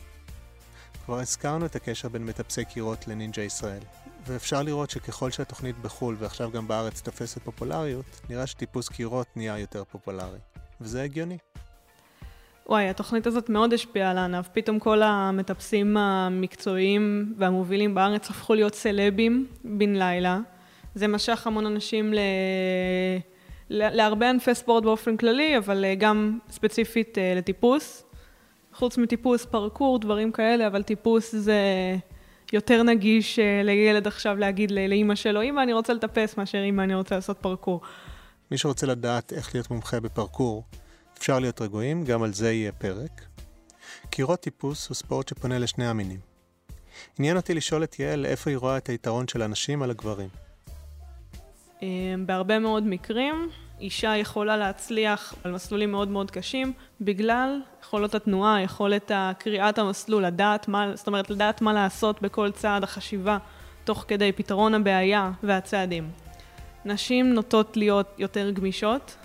כבר 1.06 1.20
הזכרנו 1.20 1.66
את 1.66 1.76
הקשר 1.76 2.10
בין 2.10 2.26
מטפסי 2.26 2.66
קירות 2.66 3.08
לנינג'ה 3.08 3.42
ישראל, 3.42 3.82
ואפשר 4.28 4.64
לראות 4.64 4.90
שככל 4.90 5.32
שהתוכנית 5.32 5.76
בחו"ל 5.78 6.16
ועכשיו 6.20 6.52
גם 6.52 6.68
בארץ 6.68 7.02
תופסת 7.02 7.42
פופולריות, 7.42 8.06
נראה 8.30 8.48
שטיפוס 8.48 8.90
קירות 8.90 9.28
נהיה 9.36 9.60
יותר 9.60 9.84
פופולרי. 9.84 10.38
וזה 10.82 11.04
הגיוני. 11.04 11.38
וואי, 12.70 12.90
התוכנית 12.90 13.28
הזאת 13.28 13.50
מאוד 13.50 13.74
השפיעה 13.74 14.12
על 14.12 14.18
הענף. 14.18 14.48
פתאום 14.54 14.80
כל 14.80 15.02
המטפסים 15.02 15.98
המקצועיים 15.98 17.34
והמובילים 17.38 17.96
בארץ 17.96 18.30
הפכו 18.30 18.56
להיות 18.56 18.76
סלבים 18.76 19.48
בן 19.64 19.96
לילה. 19.96 20.40
זה 20.96 21.08
משך 21.08 21.48
המון 21.48 21.66
אנשים 21.66 22.14
ל... 22.14 22.20
להרבה 23.70 24.30
ענפי 24.30 24.56
ספורט 24.56 24.84
באופן 24.84 25.18
כללי, 25.18 25.58
אבל 25.58 25.86
אה, 25.86 25.96
גם 25.96 26.40
ספציפית 26.50 27.18
אה, 27.18 27.34
לטיפוס. 27.36 28.04
חוץ 28.74 28.98
מטיפוס, 28.98 29.46
פרקור, 29.46 30.00
דברים 30.00 30.32
כאלה, 30.32 30.68
אבל 30.68 30.84
טיפוס 30.84 31.36
זה 31.36 31.60
יותר 32.54 32.84
נגיש 32.84 33.40
אה, 33.40 33.62
לילד 33.64 34.08
עכשיו 34.08 34.36
להגיד 34.36 34.72
לאימא 34.72 35.16
שלו, 35.16 35.42
אמא, 35.42 35.62
אני 35.64 35.74
רוצה 35.74 35.94
לטפס, 35.94 36.38
מאשר 36.38 36.64
אמא, 36.70 36.82
אני 36.82 36.96
רוצה 36.96 37.16
לעשות 37.16 37.38
פרקור. 37.38 37.82
מי 38.52 38.58
שרוצה 38.58 38.88
לדעת 38.88 39.34
איך 39.34 39.56
להיות 39.56 39.72
מומחה 39.72 40.00
בפרקור, 40.00 40.64
אפשר 41.18 41.40
להיות 41.40 41.62
רגועים, 41.62 42.04
גם 42.04 42.24
על 42.24 42.34
זה 42.34 42.52
יהיה 42.52 42.72
פרק. 42.72 43.22
קירות 44.10 44.40
טיפוס 44.40 44.88
הוא 44.88 44.96
ספורט 44.96 45.28
שפונה 45.28 45.60
לשני 45.60 45.88
המינים. 45.88 46.20
עניין 47.20 47.38
אותי 47.38 47.54
לשאול 47.54 47.84
את 47.84 48.00
יעל 48.00 48.26
איפה 48.26 48.50
היא 48.50 48.58
רואה 48.58 48.78
את 48.78 48.90
היתרון 48.90 49.28
של 49.28 49.42
הנשים 49.42 49.82
על 49.82 49.92
הגברים. 49.92 50.30
אה, 51.84 51.88
בהרבה 52.26 52.60
מאוד 52.60 52.84
מקרים, 52.88 53.50
אישה 53.80 54.18
יכולה 54.18 54.58
להצליח 54.58 55.34
על 55.44 55.52
מסלולים 55.52 55.92
מאוד 55.92 56.08
מאוד 56.08 56.32
קשים, 56.32 56.74
בגלל 57.02 57.62
יכולות 57.82 58.16
התנועה, 58.16 58.62
יכולת 58.62 59.12
קריאת 59.38 59.78
המסלול, 59.78 60.26
לדעת 60.26 60.68
מה, 60.68 60.92
זאת 60.96 61.08
אומרת, 61.08 61.30
לדעת 61.30 61.62
מה 61.62 61.74
לעשות 61.74 62.22
בכל 62.22 62.52
צעד 62.52 62.84
החשיבה, 62.84 63.38
תוך 63.84 64.06
כדי 64.08 64.32
פתרון 64.32 64.74
הבעיה 64.74 65.32
והצעדים. 65.44 66.10
נשים 66.86 67.34
נוטות 67.34 67.78
להיות 67.78 68.08
יותר 68.18 68.50
גמישות, 68.52 69.16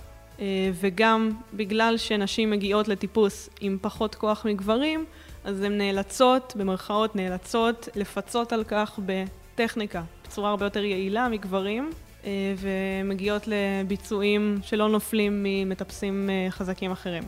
אה, 0.41 0.71
וגם 0.75 1.31
בגלל 1.55 1.97
שנשים 1.97 2.51
מגיעות 2.51 2.89
לטיפוס 2.89 3.51
עם 3.61 3.79
פחות 3.81 4.15
כוח 4.15 4.47
מגברים, 4.47 5.05
אז 5.45 5.63
הן 5.63 5.79
נאלצות, 5.79 6.53
במרכאות 6.57 7.17
נאלצות, 7.17 7.89
לפצות 7.97 8.53
על 8.53 8.65
כך 8.65 8.99
בטכניקה, 9.07 10.03
בצורה 10.25 10.51
הרבה 10.51 10.67
יותר 10.67 10.85
יעילה 10.85 11.29
מגברים, 11.29 11.91
ומגיעות 12.59 13.43
לביצועים 13.47 14.59
שלא 14.63 14.89
נופלים 14.89 15.43
ממטפסים 15.43 16.31
אה, 16.31 16.51
חזקים 16.51 16.93
אחרים. 16.93 17.23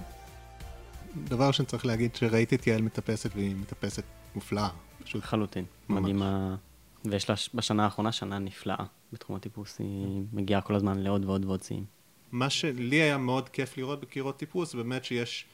דבר 1.29 1.47
ראשון 1.47 1.67
צריך 1.67 1.87
להגיד 1.87 2.15
שראיתי 2.15 2.55
את 2.55 2.67
יעל 2.67 2.83
מטפסת 2.83 3.31
והיא 3.35 3.57
מטפסת 3.57 4.05
מופלאה. 4.35 4.69
פשוט 5.05 5.23
לחלוטין. 5.23 5.65
ממש. 5.89 6.01
מדהימה. 6.01 6.57
ויש 7.05 7.31
לה 7.31 7.37
בשנה 7.55 7.85
האחרונה 7.85 8.13
שנה 8.13 8.39
נפלאה 8.39 8.85
בתחום 9.13 9.37
הטיפוס, 9.37 9.79
היא 9.79 10.23
מגיעה 10.33 10.61
כל 10.61 10.75
הזמן 10.75 10.99
לעוד 10.99 11.25
ועוד 11.25 11.45
ועוד 11.45 11.63
שיאים. 11.63 11.85
מה 12.33 12.51
שלי 12.51 12.97
היה 12.97 13.19
מאוד 13.19 13.49
כיף 13.49 13.77
לראות 13.77 14.01
בקירות 14.01 14.37
טיפוס, 14.37 14.75
באמת 14.75 15.05
שיש 15.05 15.45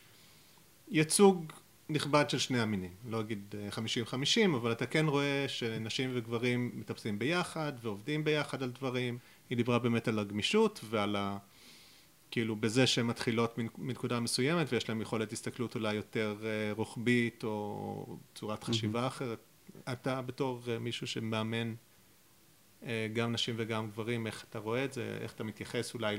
ייצוג 0.91 1.53
נכבד 1.89 2.31
של 2.31 2.39
שני 2.39 2.61
המינים. 2.61 2.91
לא 3.07 3.21
אגיד 3.21 3.55
אה, 3.59 3.69
50-50, 4.49 4.57
אבל 4.57 4.73
אתה 4.73 4.87
כן 4.87 5.07
רואה 5.07 5.45
שנשים 5.49 6.11
וגברים 6.15 6.71
מטפסים 6.75 7.19
ביחד 7.19 7.73
ועובדים 7.83 8.25
ביחד 8.25 8.63
על 8.63 8.71
דברים. 8.71 9.19
היא 9.51 9.57
דיברה 9.57 9.79
באמת 9.79 10.09
על 10.09 10.19
הגמישות 10.19 10.81
ועל 10.91 11.17
ה... 11.17 11.39
כאילו 12.31 12.57
בזה 12.57 12.87
שהן 12.87 13.07
מתחילות 13.07 13.59
מנ- 13.59 13.69
מנקודה 13.79 14.21
מסוימת 14.21 14.73
ויש 14.73 14.89
להן 14.89 15.01
יכולת 15.01 15.33
הסתכלות 15.33 15.75
אולי 15.75 15.95
יותר 15.95 16.37
אה, 16.45 16.73
רוחבית 16.73 17.45
או 17.45 18.17
צורת 18.35 18.65
חשיבה 18.65 19.07
אחרת. 19.07 19.39
אתה 19.93 20.23
בתור 20.23 20.63
אה, 20.69 20.79
מישהו 20.79 21.07
שמאמן 21.07 21.75
אה, 22.83 23.07
גם 23.13 23.33
נשים 23.33 23.55
וגם 23.59 23.91
גברים, 23.91 24.27
איך 24.27 24.45
אתה 24.51 24.59
רואה 24.59 24.85
את 24.85 24.93
זה? 24.93 25.19
איך 25.21 25.33
אתה 25.33 25.45
מתייחס 25.45 25.95
אולי 25.95 26.17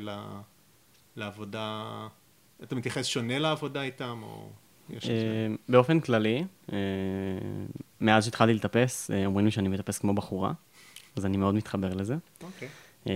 לעבודה, 1.15 2.07
אתה 2.63 2.75
מתייחס 2.75 3.05
שונה 3.05 3.39
לעבודה 3.39 3.81
איתם, 3.81 4.19
או. 4.23 4.51
אה, 4.53 4.68
באופן 5.69 5.99
כללי, 5.99 6.43
אה, 6.73 6.77
מאז 8.01 8.25
שהתחלתי 8.25 8.53
לטפס, 8.53 9.11
אה, 9.11 9.25
אומרים 9.25 9.45
לי 9.45 9.51
שאני 9.51 9.69
מטפס 9.69 9.97
כמו 9.97 10.13
בחורה, 10.13 10.51
אז 11.15 11.25
אני 11.25 11.37
מאוד 11.37 11.55
מתחבר 11.55 11.93
לזה. 11.93 12.15
אוקיי. 12.43 12.67
אה, 13.07 13.13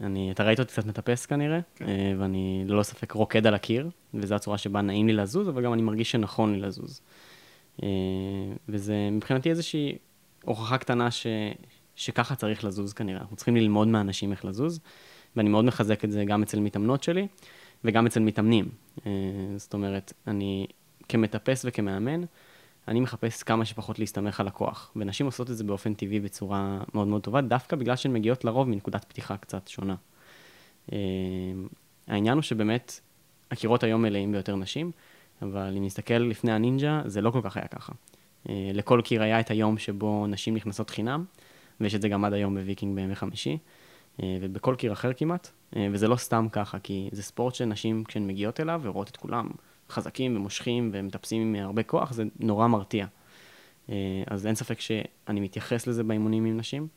אני, 0.00 0.30
אתה 0.30 0.44
ראית 0.44 0.60
אותי 0.60 0.72
קצת 0.72 0.86
מטפס 0.86 1.26
כנראה, 1.26 1.60
כן. 1.76 1.88
אה, 1.88 2.14
ואני 2.18 2.64
ללא 2.66 2.82
ספק 2.82 3.12
רוקד 3.12 3.46
על 3.46 3.54
הקיר, 3.54 3.90
וזו 4.14 4.34
הצורה 4.34 4.58
שבה 4.58 4.80
נעים 4.80 5.06
לי 5.06 5.12
לזוז, 5.12 5.48
אבל 5.48 5.62
גם 5.64 5.72
אני 5.72 5.82
מרגיש 5.82 6.10
שנכון 6.10 6.52
לי 6.52 6.60
לזוז. 6.60 7.00
אה, 7.82 7.88
וזה 8.68 9.08
מבחינתי 9.12 9.50
איזושהי 9.50 9.98
הוכחה 10.44 10.78
קטנה 10.78 11.10
ש, 11.10 11.26
שככה 11.96 12.34
צריך 12.34 12.64
לזוז 12.64 12.92
כנראה. 12.92 13.20
אנחנו 13.20 13.36
צריכים 13.36 13.56
ללמוד 13.56 13.88
מאנשים 13.88 14.32
איך 14.32 14.44
לזוז, 14.44 14.80
ואני 15.36 15.48
מאוד 15.48 15.64
מחזק 15.64 16.04
את 16.04 16.10
זה 16.10 16.24
גם 16.24 16.42
אצל 16.42 16.60
מתאמנות 16.60 17.02
שלי, 17.02 17.26
וגם 17.84 18.06
אצל 18.06 18.20
מתאמנים. 18.20 18.68
אה, 19.06 19.12
זאת 19.56 19.74
אומרת, 19.74 20.12
אני 20.26 20.66
כמטפס 21.08 21.64
וכמאמן, 21.68 22.24
אני 22.88 23.00
מחפש 23.00 23.42
כמה 23.42 23.64
שפחות 23.64 23.98
להסתמך 23.98 24.40
על 24.40 24.48
הכוח. 24.48 24.92
ונשים 24.96 25.26
עושות 25.26 25.50
את 25.50 25.56
זה 25.56 25.64
באופן 25.64 25.94
טבעי 25.94 26.20
בצורה 26.20 26.78
מאוד 26.94 27.08
מאוד 27.08 27.22
טובה, 27.22 27.40
דווקא 27.40 27.76
בגלל 27.76 27.96
שהן 27.96 28.12
מגיעות 28.12 28.44
לרוב 28.44 28.68
מנקודת 28.68 29.04
פתיחה 29.04 29.36
קצת 29.36 29.68
שונה. 29.68 29.94
אה, 30.92 30.98
העניין 32.06 32.34
הוא 32.34 32.42
שבאמת, 32.42 33.00
הקירות 33.50 33.82
היום 33.82 34.02
מלאים 34.02 34.32
ביותר 34.32 34.56
נשים, 34.56 34.90
אבל 35.42 35.74
אם 35.76 35.84
נסתכל 35.84 36.14
לפני 36.14 36.52
הנינג'ה, 36.52 37.02
זה 37.06 37.20
לא 37.20 37.30
כל 37.30 37.40
כך 37.44 37.56
היה 37.56 37.66
ככה. 37.66 37.92
אה, 38.48 38.70
לכל 38.74 39.00
קיר 39.04 39.22
היה 39.22 39.40
את 39.40 39.50
היום 39.50 39.78
שבו 39.78 40.26
נשים 40.26 40.54
נכנסות 40.54 40.90
חינם, 40.90 41.24
ויש 41.80 41.94
את 41.94 42.02
זה 42.02 42.08
גם 42.08 42.24
עד 42.24 42.32
היום 42.32 42.54
בוויקינג 42.54 42.96
בימי 42.96 43.14
חמישי, 43.14 43.58
אה, 44.22 44.38
ובכל 44.40 44.74
קיר 44.78 44.92
אחר 44.92 45.12
כמעט, 45.12 45.50
אה, 45.76 45.88
וזה 45.92 46.08
לא 46.08 46.16
סתם 46.16 46.46
ככה, 46.52 46.78
כי 46.78 47.08
זה 47.12 47.22
ספורט 47.22 47.54
שנשים, 47.54 48.04
כשהן 48.04 48.26
מגיעות 48.26 48.60
אליו 48.60 48.80
ורואות 48.84 49.08
את 49.08 49.16
כולם 49.16 49.48
חזקים 49.90 50.36
ומושכים 50.36 50.90
ומטפסים 50.92 51.42
עם 51.42 51.64
הרבה 51.64 51.82
כוח, 51.82 52.12
זה 52.12 52.24
נורא 52.40 52.66
מרתיע. 52.66 53.06
אה, 53.90 54.22
אז 54.26 54.46
אין 54.46 54.54
ספק 54.54 54.80
שאני 54.80 55.40
מתייחס 55.40 55.86
לזה 55.86 56.04
באימונים 56.04 56.44
עם 56.44 56.56
נשים. 56.56 56.88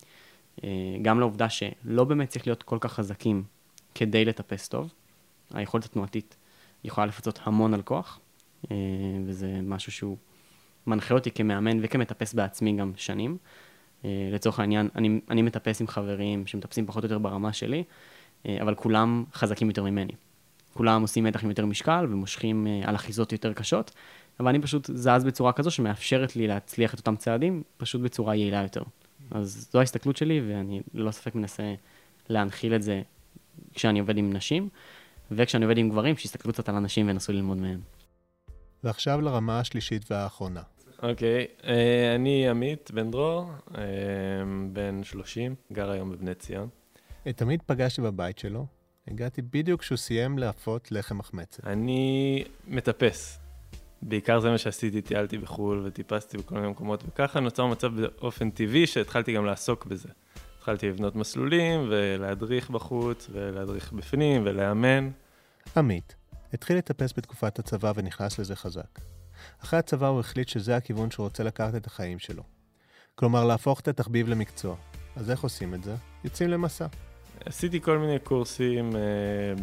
אה, 0.63 0.69
גם 1.01 1.19
לעובדה 1.19 1.49
שלא 1.49 2.03
באמת 2.03 2.29
צריך 2.29 2.47
להיות 2.47 2.63
כל 2.63 2.77
כך 2.81 2.93
חזקים 2.93 3.43
כדי 3.95 4.25
לטפס 4.25 4.67
טוב. 4.67 4.93
היכולת 5.53 5.85
התנועתית 5.85 6.37
יכולה 6.83 7.07
לפצות 7.07 7.39
המון 7.43 7.73
על 7.73 7.81
כוח, 7.81 8.19
אה, 8.71 8.75
וזה 9.25 9.59
משהו 9.63 9.91
שהוא 9.91 10.17
מנחה 10.87 11.13
אותי 11.13 11.31
כמאמן 11.31 11.77
וכמטפס 11.81 12.33
בעצמי 12.33 12.73
גם 12.73 12.91
שנים. 12.95 13.37
לצורך 14.31 14.59
העניין, 14.59 14.89
אני, 14.95 15.21
אני 15.29 15.41
מטפס 15.41 15.81
עם 15.81 15.87
חברים 15.87 16.47
שמטפסים 16.47 16.85
פחות 16.85 17.03
או 17.03 17.05
יותר 17.05 17.17
ברמה 17.17 17.53
שלי, 17.53 17.83
אבל 18.45 18.75
כולם 18.75 19.23
חזקים 19.33 19.67
יותר 19.67 19.83
ממני. 19.83 20.13
כולם 20.73 21.01
עושים 21.01 21.23
מתח 21.23 21.43
עם 21.43 21.49
יותר 21.49 21.65
משקל 21.65 22.07
ומושכים 22.09 22.67
על 22.83 22.95
אחיזות 22.95 23.31
יותר 23.31 23.53
קשות, 23.53 23.91
אבל 24.39 24.49
אני 24.49 24.61
פשוט 24.61 24.89
זז 24.93 25.23
בצורה 25.25 25.53
כזו 25.53 25.71
שמאפשרת 25.71 26.35
לי 26.35 26.47
להצליח 26.47 26.93
את 26.93 26.99
אותם 26.99 27.15
צעדים, 27.15 27.63
פשוט 27.77 28.01
בצורה 28.01 28.35
יעילה 28.35 28.61
יותר. 28.61 28.83
אז 29.31 29.67
זו 29.71 29.79
ההסתכלות 29.79 30.17
שלי, 30.17 30.41
ואני 30.47 30.81
ללא 30.93 31.11
ספק 31.11 31.35
מנסה 31.35 31.73
להנחיל 32.29 32.75
את 32.75 32.83
זה 32.83 33.01
כשאני 33.73 33.99
עובד 33.99 34.17
עם 34.17 34.33
נשים, 34.33 34.69
וכשאני 35.31 35.65
עובד 35.65 35.77
עם 35.77 35.89
גברים, 35.89 36.17
שיסתכלו 36.17 36.53
קצת 36.53 36.69
על 36.69 36.75
אנשים 36.75 37.07
וינסו 37.07 37.33
ללמוד 37.33 37.57
מהם. 37.57 37.79
ועכשיו 38.83 39.21
לרמה 39.21 39.59
השלישית 39.59 40.11
והאחרונה. 40.11 40.61
אוקיי, 41.03 41.45
okay, 41.45 41.67
אה, 41.67 42.15
אני 42.15 42.49
עמית 42.49 42.91
בן 42.93 43.11
דרור, 43.11 43.51
אה, 43.77 43.83
בן 44.73 45.03
30, 45.03 45.55
גר 45.73 45.89
היום 45.89 46.11
בבני 46.11 46.35
ציון. 46.35 46.69
את 47.29 47.37
תמיד 47.37 47.61
פגשתי 47.65 48.01
בבית 48.01 48.39
שלו, 48.39 48.65
הגעתי 49.09 49.41
בדיוק 49.41 49.81
כשהוא 49.81 49.97
סיים 49.97 50.37
להפות 50.37 50.91
לחם 50.91 51.17
מחמצת. 51.17 51.67
אני 51.67 52.43
מטפס. 52.67 53.39
בעיקר 54.01 54.39
זה 54.39 54.49
מה 54.49 54.57
שעשיתי, 54.57 55.01
טיילתי 55.01 55.37
בחו"ל 55.37 55.83
וטיפסתי 55.85 56.37
בכל 56.37 56.55
מיני 56.55 56.67
מקומות, 56.67 57.03
וככה 57.07 57.39
נוצר 57.39 57.65
מצב 57.65 58.01
באופן 58.01 58.49
טבעי 58.49 58.87
שהתחלתי 58.87 59.33
גם 59.33 59.45
לעסוק 59.45 59.85
בזה. 59.85 60.09
התחלתי 60.57 60.89
לבנות 60.89 61.15
מסלולים 61.15 61.85
ולהדריך 61.89 62.69
בחוץ 62.69 63.27
ולהדריך 63.31 63.93
בפנים 63.93 64.41
ולאמן. 64.45 65.09
עמית, 65.77 66.15
התחיל 66.53 66.77
לטפס 66.77 67.13
בתקופת 67.17 67.59
הצבא 67.59 67.91
ונכנס 67.95 68.39
לזה 68.39 68.55
חזק. 68.55 68.99
אחרי 69.63 69.79
הצבא 69.79 70.07
הוא 70.07 70.19
החליט 70.19 70.47
שזה 70.47 70.75
הכיוון 70.75 71.11
שהוא 71.11 71.23
רוצה 71.23 71.43
לקחת 71.43 71.75
את 71.75 71.87
החיים 71.87 72.19
שלו. 72.19 72.43
כלומר, 73.15 73.45
להפוך 73.45 73.79
את 73.79 73.87
התחביב 73.87 74.29
למקצוע. 74.29 74.75
אז 75.15 75.31
איך 75.31 75.43
עושים 75.43 75.73
את 75.73 75.83
זה? 75.83 75.95
יוצאים 76.23 76.49
למסע. 76.49 76.87
עשיתי 77.45 77.81
כל 77.81 77.97
מיני 77.97 78.19
קורסים 78.19 78.95
אה, 78.95 79.01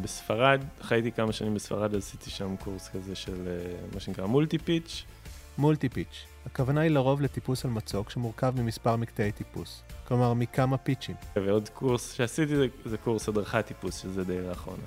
בספרד, 0.02 0.60
חייתי 0.82 1.12
כמה 1.12 1.32
שנים 1.32 1.54
בספרד, 1.54 1.94
עשיתי 1.94 2.30
שם 2.30 2.56
קורס 2.56 2.88
כזה 2.88 3.14
של 3.14 3.48
אה, 3.48 3.76
מה 3.94 4.00
שנקרא 4.00 4.26
מולטי 4.26 4.58
פיץ'. 4.58 5.04
מולטי 5.58 5.88
פיץ', 5.88 6.26
הכוונה 6.46 6.80
היא 6.80 6.90
לרוב 6.90 7.20
לטיפוס 7.20 7.64
על 7.64 7.70
מצוק 7.70 8.10
שמורכב 8.10 8.52
ממספר 8.60 8.96
מקטעי 8.96 9.32
טיפוס, 9.32 9.82
כלומר 10.08 10.34
מכמה 10.34 10.76
פיצ'ים. 10.76 11.14
ועוד 11.36 11.68
קורס 11.68 12.12
שעשיתי 12.12 12.56
זה, 12.56 12.66
זה 12.84 12.98
קורס 12.98 13.28
הדרכת 13.28 13.66
טיפוס, 13.66 14.02
שזה 14.02 14.24
די 14.24 14.40
לאחרונה. 14.40 14.82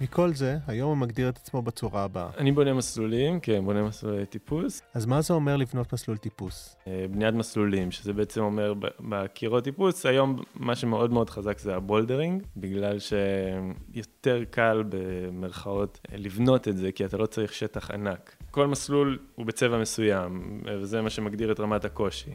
מכל 0.00 0.32
זה, 0.32 0.58
היום 0.66 0.88
הוא 0.88 0.96
מגדיר 0.96 1.28
את 1.28 1.36
עצמו 1.36 1.62
בצורה 1.62 2.04
הבאה. 2.04 2.28
אני 2.38 2.52
בונה 2.52 2.74
מסלולים, 2.74 3.40
כן, 3.40 3.64
בונה 3.64 3.82
מסלולי 3.82 4.26
טיפוס. 4.26 4.82
אז 4.94 5.06
מה 5.06 5.20
זה 5.20 5.34
אומר 5.34 5.56
לבנות 5.56 5.92
מסלול 5.92 6.16
טיפוס? 6.16 6.76
אה, 6.86 7.06
בניית 7.10 7.34
מסלולים, 7.34 7.90
שזה 7.90 8.12
בעצם 8.12 8.40
אומר 8.40 8.74
בקירות 9.00 9.64
טיפוס, 9.64 10.06
היום 10.06 10.42
מה 10.54 10.76
שמאוד 10.76 11.12
מאוד 11.12 11.30
חזק 11.30 11.58
זה 11.58 11.76
הבולדרינג, 11.76 12.42
בגלל 12.56 12.96
שיותר 12.98 14.44
קל 14.50 14.84
במרכאות 14.88 16.00
לבנות 16.16 16.68
את 16.68 16.76
זה, 16.76 16.92
כי 16.92 17.04
אתה 17.04 17.16
לא 17.16 17.26
צריך 17.26 17.54
שטח 17.54 17.90
ענק. 17.90 18.36
כל 18.50 18.66
מסלול 18.66 19.18
הוא 19.34 19.46
בצבע 19.46 19.78
מסוים, 19.78 20.62
וזה 20.80 21.02
מה 21.02 21.10
שמגדיר 21.10 21.52
את 21.52 21.60
רמת 21.60 21.84
הקושי. 21.84 22.30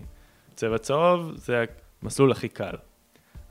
צבע 0.56 0.78
צהוב 0.78 1.32
זה 1.36 1.63
המסלול 2.01 2.32
הכי 2.32 2.47
קל. 2.47 2.75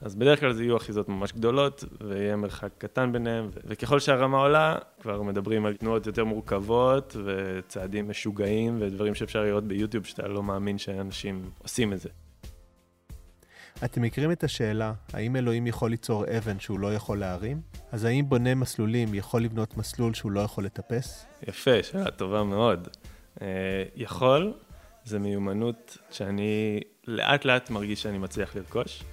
אז 0.05 0.15
בדרך 0.15 0.41
כלל 0.41 0.53
זה 0.53 0.63
יהיו 0.63 0.77
אחיזות 0.77 1.09
ממש 1.09 1.33
גדולות, 1.33 1.85
ויהיה 2.01 2.37
מרחק 2.37 2.71
קטן 2.79 3.13
ביניהם, 3.13 3.49
ו- 3.55 3.61
וככל 3.65 4.01
שהרמה 4.01 4.39
עולה, 4.39 4.77
כבר 5.01 5.23
מדברים 5.23 5.67
על 5.67 5.77
תנועות 5.77 6.07
יותר 6.07 6.25
מורכבות, 6.25 7.17
וצעדים 7.25 8.09
משוגעים, 8.09 8.79
ודברים 8.81 9.15
שאפשר 9.15 9.43
לראות 9.43 9.65
ביוטיוב, 9.65 10.05
שאתה 10.05 10.29
לא 10.29 10.43
מאמין 10.43 10.79
שאנשים 10.79 11.51
עושים 11.63 11.93
את 11.93 12.01
זה. 12.01 12.09
אתם 13.85 14.03
מכירים 14.03 14.33
את 14.33 14.45
השאלה, 14.45 14.93
האם 15.13 15.37
אלוהים 15.37 15.67
יכול 15.67 15.91
ליצור 15.91 16.25
אבן 16.39 16.61
שהוא 16.61 16.81
לא 16.81 16.95
יכול 16.95 17.19
להרים? 17.19 17.61
אז 17.93 18.05
האם 18.05 18.29
בונה 18.29 18.55
מסלולים 18.55 19.15
יכול 19.15 19.43
לבנות 19.43 19.77
מסלול 19.77 20.15
שהוא 20.15 20.33
לא 20.33 20.41
יכול 20.41 20.65
לטפס? 20.65 21.27
יפה, 21.49 21.83
שאלה 21.83 22.11
טובה 22.11 22.43
מאוד. 22.43 22.89
אה, 23.43 23.47
יכול, 23.97 24.53
זה 25.05 25.19
מיומנות 25.19 25.99
שאני 26.11 26.81
לאט 27.07 27.45
לאט 27.45 27.71
מרגיש 27.71 28.03
שאני 28.03 28.19
מצליח 28.19 28.57
לרכוש. 28.57 29.05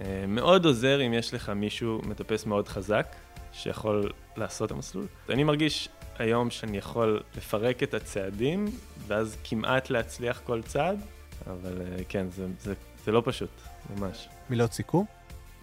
אה, 0.00 0.24
מאוד 0.28 0.64
עוזר 0.64 1.06
אם 1.06 1.12
יש 1.12 1.34
לך 1.34 1.48
מישהו 1.48 2.00
מטפס 2.04 2.46
מאוד 2.46 2.68
חזק, 2.68 3.06
שיכול 3.52 4.12
לעשות 4.36 4.66
את 4.66 4.76
המסלול. 4.76 5.06
אני 5.28 5.44
מרגיש 5.44 5.88
היום 6.18 6.50
שאני 6.50 6.78
יכול 6.78 7.22
לפרק 7.36 7.82
את 7.82 7.94
הצעדים, 7.94 8.64
ואז 9.06 9.36
כמעט 9.44 9.90
להצליח 9.90 10.40
כל 10.44 10.62
צעד, 10.62 11.00
אבל 11.46 11.82
אה, 11.82 12.04
כן, 12.08 12.26
זה, 12.30 12.46
זה, 12.60 12.74
זה 13.04 13.12
לא 13.12 13.22
פשוט, 13.24 13.50
ממש. 13.96 14.28
מילות 14.50 14.72
סיכום? 14.72 15.04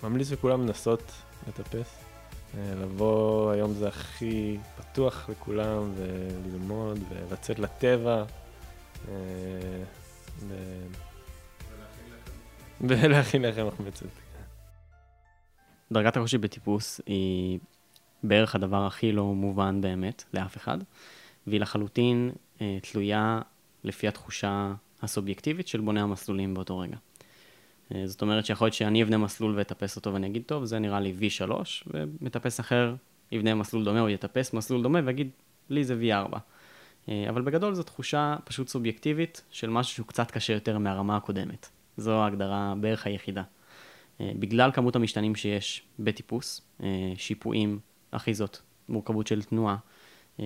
ממליץ 0.04 0.32
לכולם 0.32 0.68
לנסות 0.68 1.12
לטפס. 1.48 2.04
אה, 2.58 2.74
לבוא, 2.82 3.52
היום 3.52 3.74
זה 3.74 3.88
הכי 3.88 4.58
פתוח 4.78 5.30
לכולם, 5.30 5.92
וללמוד, 5.98 7.00
ולצאת 7.10 7.60
לטבע. 7.60 8.24
ולהכין 12.88 13.42
לחם 13.42 13.68
מחמצת. 13.68 14.06
דרגת 15.92 16.18
הקושי 16.18 16.38
בטיפוס 16.38 17.02
היא 17.06 17.60
בערך 18.24 18.56
הדבר 18.56 18.86
הכי 18.86 19.12
לא 19.12 19.26
מובן 19.26 19.82
באמת 19.82 20.24
לאף 20.34 20.58
אחד, 20.58 20.78
והיא 21.48 21.60
לחלוטין 21.60 22.32
אה, 22.62 22.78
תלויה 22.82 23.42
לפי 23.84 24.08
התחושה 24.08 24.74
הסובייקטיבית 25.02 25.68
של 25.68 25.82
בוני 25.82 26.02
המסלולים 26.02 26.54
באותו 26.54 26.80
רגע. 26.80 26.98
אה, 27.96 28.08
זאת 28.08 28.22
אומרת 28.22 28.46
שיכול 28.46 28.66
להיות 28.66 28.74
שאני 28.74 29.04
אבנה 29.04 29.18
מסלול 29.18 29.58
ואטפס 29.58 29.96
אותו 29.96 30.14
ואני 30.14 30.28
אגיד, 30.28 30.44
טוב, 30.46 30.66
זה 30.66 30.80
נראה 30.80 31.00
לי 31.00 31.14
V3, 31.20 31.52
ומטפס 31.88 32.60
אחר 32.60 32.96
יבנה 33.32 33.56
מסלול 33.56 33.86
דומה 33.86 34.02
או 34.02 34.10
יטפס 34.10 34.54
מסלול 34.54 34.84
דומה 34.84 35.00
ויגיד, 35.06 35.30
לי 35.70 35.84
זה 35.84 35.96
V4. 36.02 36.38
אה, 37.10 37.26
אבל 37.30 37.42
בגדול 37.42 37.74
זו 37.76 37.84
תחושה 37.84 38.36
פשוט 38.44 38.68
סובייקטיבית 38.68 39.42
של 39.52 39.70
משהו 39.70 39.96
שהוא 39.96 40.08
קצת 40.08 40.32
קשה 40.32 40.54
יותר 40.54 40.78
מהרמה 40.78 41.18
הקודמת. 41.18 41.70
זו 42.00 42.12
ההגדרה 42.12 42.74
בערך 42.82 43.08
היחידה. 43.08 43.44
אה, 44.22 44.32
בגלל 44.40 44.72
כמות 44.72 44.96
המשתנים 44.96 45.36
שיש 45.36 45.84
בטיפוס, 46.00 46.62
אה, 46.84 47.14
שיפועים, 47.18 47.80
אחיזות, 48.12 48.62
מורכבות 48.90 49.28
של 49.28 49.44
תנועה, 49.44 49.78
אה, 50.40 50.46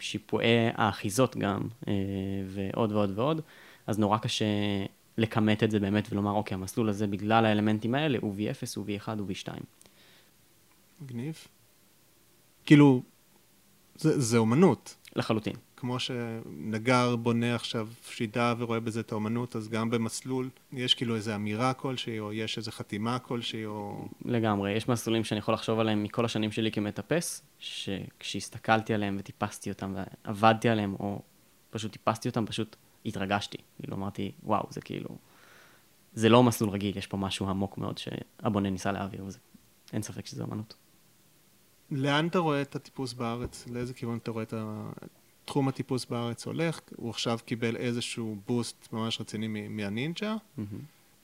שיפועי 0.00 0.68
האחיזות 0.74 1.36
גם, 1.36 1.68
ועוד 2.46 2.92
ועוד 2.92 3.18
ועוד, 3.18 3.40
אז 3.86 3.98
נורא 3.98 4.18
קשה 4.18 4.44
לכמת 5.18 5.62
את 5.62 5.70
זה 5.70 5.80
באמת 5.80 6.08
ולומר, 6.12 6.30
אוקיי, 6.30 6.54
המסלול 6.54 6.88
הזה 6.88 7.06
בגלל 7.06 7.44
האלמנטים 7.44 7.94
האלה 7.94 8.18
הוא 8.20 8.34
V0, 8.34 8.66
הוא 8.76 8.86
V1, 8.86 9.08
הוא 9.18 9.28
V2. 9.28 9.52
מגניב. 11.00 11.46
כאילו, 12.66 13.02
זה, 13.96 14.20
זה 14.20 14.38
אומנות. 14.38 14.96
לחלוטין. 15.16 15.54
כמו 15.76 15.98
שנגר 15.98 17.16
בונה 17.16 17.54
עכשיו 17.54 17.88
שידה 18.02 18.54
ורואה 18.58 18.80
בזה 18.80 19.00
את 19.00 19.12
האומנות, 19.12 19.56
אז 19.56 19.68
גם 19.68 19.90
במסלול 19.90 20.48
יש 20.72 20.94
כאילו 20.94 21.16
איזו 21.16 21.34
אמירה 21.34 21.74
כלשהי, 21.74 22.20
או 22.20 22.32
יש 22.32 22.58
איזו 22.58 22.70
חתימה 22.70 23.18
כלשהי, 23.18 23.66
או... 23.66 24.08
לגמרי, 24.24 24.72
יש 24.72 24.88
מסלולים 24.88 25.24
שאני 25.24 25.38
יכול 25.38 25.54
לחשוב 25.54 25.78
עליהם 25.78 26.02
מכל 26.02 26.24
השנים 26.24 26.52
שלי 26.52 26.72
כמטפס, 26.72 27.42
שכשהסתכלתי 27.58 28.94
עליהם 28.94 29.16
וטיפסתי 29.20 29.70
אותם 29.70 29.94
ועבדתי 30.24 30.68
עליהם, 30.68 30.94
או 31.00 31.22
פשוט 31.70 31.92
טיפסתי 31.92 32.28
אותם, 32.28 32.46
פשוט 32.46 32.76
התרגשתי. 33.06 33.58
כאילו 33.80 33.96
אמרתי, 33.96 34.32
וואו, 34.42 34.66
זה 34.70 34.80
כאילו... 34.80 35.08
זה 36.14 36.28
לא 36.28 36.42
מסלול 36.42 36.70
רגיל, 36.70 36.98
יש 36.98 37.06
פה 37.06 37.16
משהו 37.16 37.48
עמוק 37.48 37.78
מאוד 37.78 37.98
שהבונה 37.98 38.70
ניסה 38.70 38.92
להעביר, 38.92 39.24
ואין 39.92 40.02
ספק 40.02 40.26
שזה 40.26 40.44
אמנות. 40.44 40.74
לאן 41.90 42.26
אתה 42.26 42.38
רואה 42.38 42.62
את 42.62 42.76
הטיפוס 42.76 43.12
בארץ? 43.12 43.66
לאיזה 43.68 43.94
כיוון 43.94 44.18
אתה 44.18 44.30
רואה 44.30 44.42
את 44.42 44.54
תחום 45.44 45.68
הטיפוס 45.68 46.04
בארץ 46.04 46.46
הולך? 46.46 46.80
הוא 46.96 47.10
עכשיו 47.10 47.38
קיבל 47.44 47.76
איזשהו 47.76 48.36
בוסט 48.46 48.92
ממש 48.92 49.20
רציני 49.20 49.68
מהנינג'ה, 49.68 50.36
mm-hmm. 50.36 50.60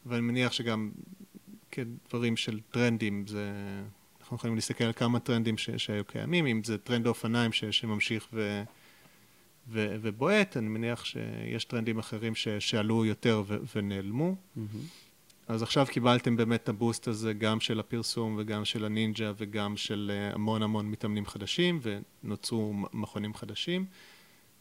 ואני 0.06 0.20
מניח 0.20 0.52
שגם 0.52 0.90
כדברים 1.70 2.36
של 2.36 2.60
טרנדים, 2.70 3.26
זה... 3.26 3.52
אנחנו 4.20 4.36
יכולים 4.36 4.54
להסתכל 4.54 4.84
על 4.84 4.92
כמה 4.92 5.20
טרנדים 5.20 5.58
ש... 5.58 5.70
שהיו 5.70 6.04
קיימים, 6.04 6.46
אם 6.46 6.64
זה 6.64 6.78
טרנד 6.78 7.06
האופניים 7.06 7.52
ש... 7.52 7.64
שממשיך 7.64 8.28
ו... 8.32 8.62
ו... 9.68 9.96
ובועט, 10.02 10.56
אני 10.56 10.68
מניח 10.68 11.04
שיש 11.04 11.64
טרנדים 11.64 11.98
אחרים 11.98 12.34
ש... 12.34 12.48
שעלו 12.48 13.04
יותר 13.04 13.42
ו... 13.46 13.56
ונעלמו. 13.76 14.34
Mm-hmm. 14.34 15.09
אז 15.50 15.62
עכשיו 15.62 15.86
קיבלתם 15.90 16.36
באמת 16.36 16.62
את 16.62 16.68
ה 16.68 16.75
boost 16.75 17.08
הזה 17.08 17.32
גם 17.32 17.60
של 17.60 17.80
הפרסום 17.80 18.36
וגם 18.38 18.64
של 18.64 18.84
הנינג'ה 18.84 19.32
וגם 19.36 19.76
של 19.76 20.12
אה, 20.14 20.34
המון 20.34 20.62
המון 20.62 20.86
מתאמנים 20.86 21.26
חדשים 21.26 21.80
ונוצרו 21.82 22.72
מכונים 22.92 23.34
חדשים 23.34 23.84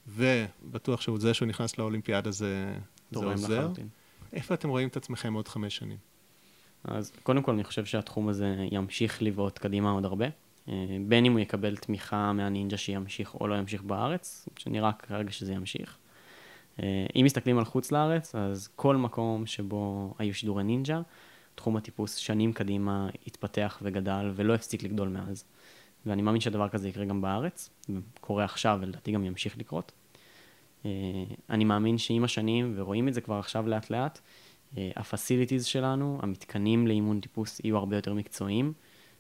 ובטוח 0.07 1.01
שזה 1.01 1.33
שהוא 1.33 1.47
נכנס 1.47 1.77
לאולימפיאדה 1.77 2.31
זה, 2.31 2.75
זה 3.11 3.25
עוזר. 3.25 3.59
לחלוטין. 3.59 3.87
איפה 4.33 4.53
אתם 4.53 4.69
רואים 4.69 4.87
את 4.87 4.97
עצמכם 4.97 5.33
עוד 5.33 5.47
חמש 5.47 5.75
שנים? 5.75 5.97
אז 6.83 7.11
קודם 7.23 7.43
כל 7.43 7.51
אני 7.51 7.63
חושב 7.63 7.85
שהתחום 7.85 8.29
הזה 8.29 8.55
ימשיך 8.71 9.21
לבעוט 9.21 9.57
קדימה 9.57 9.91
עוד 9.91 10.05
הרבה. 10.05 10.27
אה, 10.69 10.97
בין 11.07 11.25
אם 11.25 11.31
הוא 11.31 11.39
יקבל 11.39 11.75
תמיכה 11.75 12.33
מהנינג'ה 12.33 12.77
שימשיך 12.77 13.35
או 13.35 13.47
לא 13.47 13.55
ימשיך 13.55 13.81
בארץ, 13.81 14.49
שנראה 14.59 14.91
כרגע 14.91 15.31
שזה 15.31 15.53
ימשיך. 15.53 15.97
אה, 16.83 17.05
אם 17.15 17.25
מסתכלים 17.25 17.57
על 17.57 17.65
חוץ 17.65 17.91
לארץ, 17.91 18.35
אז 18.35 18.67
כל 18.75 18.95
מקום 18.95 19.45
שבו 19.45 20.13
היו 20.19 20.33
שידורי 20.33 20.63
נינג'ה, 20.63 21.01
תחום 21.55 21.77
הטיפוס 21.77 22.15
שנים 22.15 22.53
קדימה 22.53 23.09
התפתח 23.27 23.79
וגדל 23.81 24.31
ולא 24.35 24.53
הפסיק 24.53 24.83
לגדול 24.83 25.07
מאז. 25.07 25.43
ואני 26.05 26.21
מאמין 26.21 26.41
שהדבר 26.41 26.69
כזה 26.69 26.89
יקרה 26.89 27.05
גם 27.05 27.21
בארץ, 27.21 27.69
קורה 28.21 28.43
עכשיו 28.43 28.79
ולדעתי 28.81 29.11
גם 29.11 29.25
ימשיך 29.25 29.57
לקרות. 29.57 29.91
אה, 30.85 30.91
אני 31.49 31.65
מאמין 31.65 31.97
שעם 31.97 32.23
השנים, 32.23 32.73
ורואים 32.75 33.07
את 33.07 33.13
זה 33.13 33.21
כבר 33.21 33.35
עכשיו 33.35 33.67
לאט 33.67 33.89
לאט, 33.89 34.19
הפסיליטיז 34.77 35.65
שלנו, 35.65 36.19
המתקנים 36.21 36.87
לאימון 36.87 37.19
טיפוס 37.19 37.61
יהיו 37.63 37.77
הרבה 37.77 37.95
יותר 37.95 38.13
מקצועיים. 38.13 38.73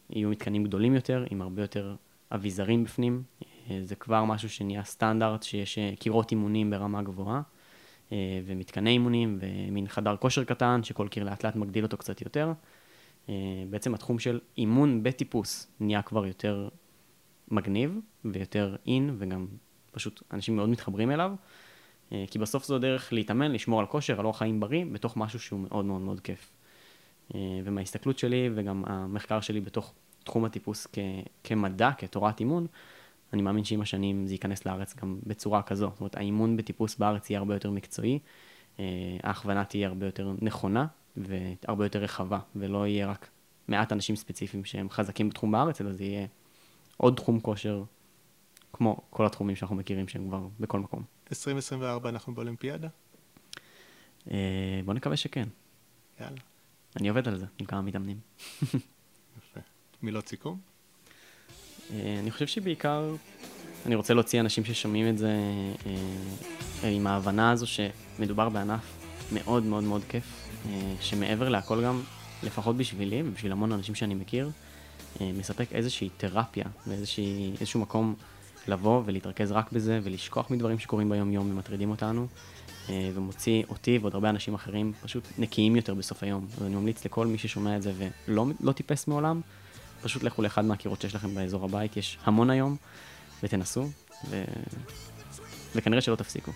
יהיו 0.09 0.29
מתקנים 0.29 0.63
גדולים 0.63 0.95
יותר, 0.95 1.25
עם 1.31 1.41
הרבה 1.41 1.61
יותר 1.61 1.95
אביזרים 2.31 2.83
בפנים. 2.83 3.23
אה, 3.69 3.79
זה 3.83 3.95
כבר 3.95 4.23
משהו 4.23 4.49
שנהיה 4.49 4.83
סטנדרט, 4.83 5.43
שיש 5.43 5.77
אה, 5.77 5.91
קירות 5.99 6.31
אימונים 6.31 6.69
ברמה 6.69 7.01
גבוהה, 7.01 7.41
אה, 8.11 8.17
ומתקני 8.45 8.89
אימונים, 8.89 9.39
ומין 9.41 9.87
חדר 9.87 10.15
כושר 10.15 10.43
קטן, 10.43 10.83
שכל 10.83 11.07
קיר 11.07 11.23
לאט 11.23 11.45
לאט 11.45 11.55
מגדיל 11.55 11.83
אותו 11.83 11.97
קצת 11.97 12.21
יותר. 12.21 12.53
בעצם 13.69 13.93
התחום 13.93 14.19
של 14.19 14.39
אימון 14.57 15.03
בטיפוס 15.03 15.71
נהיה 15.79 16.01
כבר 16.01 16.25
יותר 16.25 16.69
מגניב, 17.51 17.99
ויותר 18.25 18.75
אין, 18.87 19.15
וגם 19.17 19.47
פשוט 19.91 20.23
אנשים 20.31 20.55
מאוד 20.55 20.69
מתחברים 20.69 21.11
אליו. 21.11 21.31
כי 22.09 22.39
בסוף 22.39 22.65
זו 22.65 22.79
דרך 22.79 23.13
להתאמן, 23.13 23.51
לשמור 23.51 23.79
על 23.79 23.85
כושר, 23.85 24.19
על 24.19 24.25
אורח 24.25 24.37
חיים 24.37 24.59
בריא, 24.59 24.85
בתוך 24.91 25.17
משהו 25.17 25.39
שהוא 25.39 25.59
מאוד 25.59 25.85
מאוד 25.85 26.01
מאוד 26.01 26.19
כיף. 26.19 26.51
ומההסתכלות 27.35 28.19
שלי 28.19 28.49
וגם 28.55 28.83
המחקר 28.87 29.41
שלי 29.41 29.61
בתוך 29.61 29.93
תחום 30.23 30.45
הטיפוס 30.45 30.87
כ- 30.93 30.99
כמדע, 31.43 31.91
כתורת 31.97 32.39
אימון, 32.39 32.67
אני 33.33 33.41
מאמין 33.41 33.63
שעם 33.63 33.81
השנים 33.81 34.27
זה 34.27 34.33
ייכנס 34.33 34.65
לארץ 34.65 34.95
גם 34.95 35.19
בצורה 35.23 35.61
כזו. 35.61 35.89
זאת 35.89 35.99
אומרת, 35.99 36.15
האימון 36.15 36.57
בטיפוס 36.57 36.95
בארץ 36.95 37.29
יהיה 37.29 37.39
הרבה 37.39 37.53
יותר 37.53 37.71
מקצועי, 37.71 38.19
אה, 38.79 38.85
ההכוונה 39.23 39.65
תהיה 39.65 39.87
הרבה 39.87 40.05
יותר 40.05 40.33
נכונה 40.41 40.85
והרבה 41.17 41.85
יותר 41.85 41.99
רחבה, 41.99 42.39
ולא 42.55 42.87
יהיה 42.87 43.07
רק 43.07 43.29
מעט 43.67 43.91
אנשים 43.91 44.15
ספציפיים 44.15 44.65
שהם 44.65 44.89
חזקים 44.89 45.29
בתחום 45.29 45.51
בארץ, 45.51 45.81
אלא 45.81 45.91
זה 45.91 46.03
יהיה 46.03 46.27
עוד 46.97 47.15
תחום 47.15 47.39
כושר, 47.39 47.83
כמו 48.73 49.01
כל 49.09 49.25
התחומים 49.25 49.55
שאנחנו 49.55 49.75
מכירים 49.75 50.07
שהם 50.07 50.27
כבר 50.27 50.47
בכל 50.59 50.79
מקום. 50.79 51.03
2024 51.31 52.09
אנחנו 52.09 52.33
באולימפיאדה? 52.33 52.87
אה, 54.31 54.81
בוא 54.85 54.93
נקווה 54.93 55.17
שכן. 55.17 55.47
יאללה. 56.21 56.39
אני 56.95 57.09
עובד 57.09 57.27
על 57.27 57.37
זה 57.37 57.45
עם 57.59 57.65
כמה 57.65 57.81
מתאמנים. 57.81 58.19
יפה. 59.37 59.59
מילות 60.01 60.27
סיכום? 60.27 60.68
אה, 61.93 62.15
אני 62.19 62.31
חושב 62.31 62.47
שבעיקר 62.47 63.15
אני 63.85 63.95
רוצה 63.95 64.13
להוציא 64.13 64.39
אנשים 64.39 64.65
ששומעים 64.65 65.09
את 65.09 65.17
זה 65.17 65.33
אה, 66.83 66.89
עם 66.89 67.07
ההבנה 67.07 67.51
הזו 67.51 67.65
שמדובר 67.67 68.49
בענף 68.49 68.81
מאוד 69.31 69.63
מאוד 69.63 69.83
מאוד 69.83 70.01
כיף, 70.09 70.23
אה, 70.65 70.93
שמעבר 71.01 71.49
להכל 71.49 71.83
גם, 71.83 72.01
לפחות 72.43 72.77
בשבילי 72.77 73.21
ובשביל 73.25 73.51
המון 73.51 73.71
אנשים 73.71 73.95
שאני 73.95 74.15
מכיר, 74.15 74.49
מספק 75.21 75.65
איזושהי 75.71 76.09
תרפיה 76.17 76.65
ואיזשהו 76.87 77.79
מקום 77.79 78.15
לבוא 78.67 79.01
ולהתרכז 79.05 79.51
רק 79.51 79.71
בזה 79.71 79.99
ולשכוח 80.03 80.49
מדברים 80.51 80.79
שקורים 80.79 81.09
ביום-יום 81.09 81.51
ומטרידים 81.51 81.89
אותנו. 81.89 82.27
אה, 82.89 83.09
ומוציא 83.13 83.63
אותי 83.69 83.99
ועוד 84.01 84.13
הרבה 84.13 84.29
אנשים 84.29 84.53
אחרים 84.53 84.93
פשוט 85.01 85.27
נקיים 85.37 85.75
יותר 85.75 85.93
בסוף 85.93 86.23
היום. 86.23 86.47
אז 86.57 86.63
אני 86.63 86.75
ממליץ 86.75 87.05
לכל 87.05 87.27
מי 87.27 87.37
ששומע 87.37 87.77
את 87.77 87.81
זה 87.81 87.93
ולא 88.27 88.45
לא 88.59 88.71
טיפס 88.71 89.07
מעולם, 89.07 89.41
פשוט 90.01 90.23
לכו 90.23 90.41
לאחד 90.41 90.65
מהקירות 90.65 91.01
שיש 91.01 91.15
לכם 91.15 91.35
באזור 91.35 91.65
הבית, 91.65 91.97
יש 91.97 92.17
המון 92.23 92.49
היום, 92.49 92.75
ותנסו, 93.43 93.89
ו... 94.29 94.43
וכנראה 95.75 96.01
שלא 96.01 96.15
תפסיקו. 96.15 96.51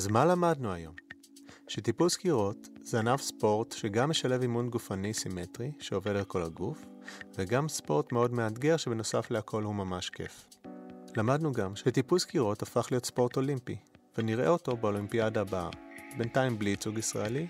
אז 0.00 0.08
מה 0.08 0.24
למדנו 0.24 0.72
היום? 0.72 0.94
שטיפוס 1.68 2.16
קירות 2.16 2.68
זה 2.82 2.98
ענף 2.98 3.20
ספורט 3.20 3.72
שגם 3.72 4.10
משלב 4.10 4.42
אימון 4.42 4.70
גופני 4.70 5.14
סימטרי 5.14 5.72
שעובד 5.80 6.16
על 6.16 6.24
כל 6.24 6.42
הגוף, 6.42 6.86
וגם 7.34 7.68
ספורט 7.68 8.12
מאוד 8.12 8.32
מאתגר 8.32 8.76
שבנוסף 8.76 9.30
להכל 9.30 9.62
הוא 9.62 9.74
ממש 9.74 10.10
כיף. 10.10 10.46
למדנו 11.16 11.52
גם 11.52 11.76
שטיפוס 11.76 12.24
קירות 12.24 12.62
הפך 12.62 12.86
להיות 12.90 13.06
ספורט 13.06 13.36
אולימפי, 13.36 13.76
ונראה 14.18 14.48
אותו 14.48 14.76
באולימפיאדה 14.76 15.40
הבאה, 15.40 15.70
בינתיים 16.18 16.58
בלי 16.58 16.70
ייצוג 16.70 16.98
ישראלי, 16.98 17.46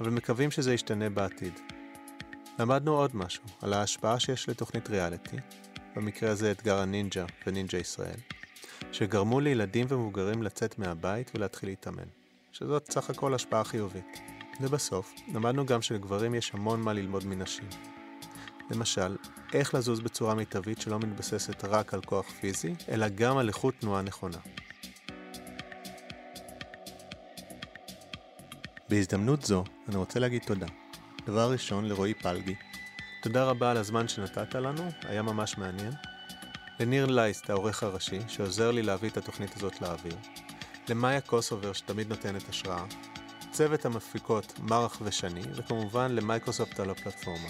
אבל 0.00 0.10
מקווים 0.10 0.50
שזה 0.50 0.74
ישתנה 0.74 1.10
בעתיד. 1.10 1.60
למדנו 2.58 2.96
עוד 2.96 3.16
משהו, 3.16 3.44
על 3.62 3.72
ההשפעה 3.72 4.20
שיש 4.20 4.48
לתוכנית 4.48 4.90
ריאליטי, 4.90 5.36
במקרה 5.96 6.30
הזה 6.30 6.50
אתגר 6.50 6.78
הנינג'ה 6.78 7.24
ונינג'ה 7.46 7.78
ישראל, 7.78 8.18
שגרמו 8.92 9.40
לילדים 9.40 9.86
ומבוגרים 9.88 10.42
לצאת 10.42 10.78
מהבית 10.78 11.30
ולהתחיל 11.34 11.68
להתאמן, 11.68 12.08
שזאת 12.52 12.90
סך 12.90 13.10
הכל 13.10 13.34
השפעה 13.34 13.64
חיובית. 13.64 14.20
ובסוף, 14.60 15.14
למדנו 15.34 15.66
גם 15.66 15.82
שלגברים 15.82 16.34
יש 16.34 16.54
המון 16.54 16.80
מה 16.80 16.92
ללמוד 16.92 17.26
מנשים. 17.26 17.68
למשל, 18.70 19.16
איך 19.54 19.74
לזוז 19.74 20.00
בצורה 20.00 20.34
מיטבית 20.34 20.80
שלא 20.80 20.98
מתבססת 20.98 21.64
רק 21.64 21.94
על 21.94 22.00
כוח 22.00 22.30
פיזי, 22.30 22.74
אלא 22.88 23.08
גם 23.08 23.38
על 23.38 23.48
איכות 23.48 23.74
תנועה 23.80 24.02
נכונה. 24.02 24.38
בהזדמנות 28.88 29.42
זו, 29.42 29.64
אני 29.88 29.96
רוצה 29.96 30.20
להגיד 30.20 30.42
תודה. 30.46 30.66
דבר 31.26 31.52
ראשון, 31.52 31.84
לרועי 31.84 32.14
פלגי. 32.14 32.54
תודה 33.22 33.44
רבה 33.44 33.70
על 33.70 33.76
הזמן 33.76 34.08
שנתת 34.08 34.54
לנו, 34.54 34.82
היה 35.02 35.22
ממש 35.22 35.58
מעניין. 35.58 35.92
לניר 36.80 37.06
לייסט, 37.06 37.50
העורך 37.50 37.82
הראשי, 37.82 38.18
שעוזר 38.28 38.70
לי 38.70 38.82
להביא 38.82 39.10
את 39.10 39.16
התוכנית 39.16 39.56
הזאת 39.56 39.80
לאוויר. 39.80 40.16
למאיה 40.88 41.20
קוסובר, 41.20 41.72
שתמיד 41.72 42.08
נותנת 42.08 42.48
השראה. 42.48 42.84
צוות 43.50 43.84
המפיקות, 43.84 44.58
מרח 44.58 44.98
ושני, 45.02 45.42
וכמובן 45.54 46.12
למייקרוסופט 46.12 46.80
על 46.80 46.90
הפלטפורמה. 46.90 47.48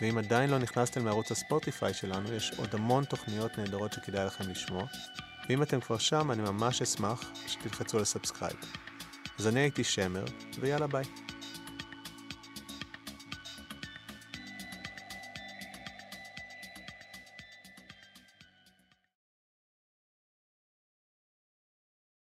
ואם 0.00 0.18
עדיין 0.18 0.50
לא 0.50 0.58
נכנסתם 0.58 1.06
לערוץ 1.06 1.32
הספוטיפיי 1.32 1.94
שלנו, 1.94 2.32
יש 2.32 2.52
עוד 2.56 2.74
המון 2.74 3.04
תוכניות 3.04 3.58
נהדרות 3.58 3.92
שכדאי 3.92 4.26
לכם 4.26 4.50
לשמוע. 4.50 4.84
ואם 5.48 5.62
אתם 5.62 5.80
כבר 5.80 5.98
שם, 5.98 6.30
אני 6.30 6.42
ממש 6.42 6.82
אשמח 6.82 7.32
שתלחצו 7.46 7.98
על 7.98 8.04
subscribe. 8.04 8.56
אז 9.38 9.46
אני 9.46 9.60
הייתי 9.60 9.84
שמר, 9.84 10.24
ויאללה 10.60 10.86
ביי. 10.86 11.04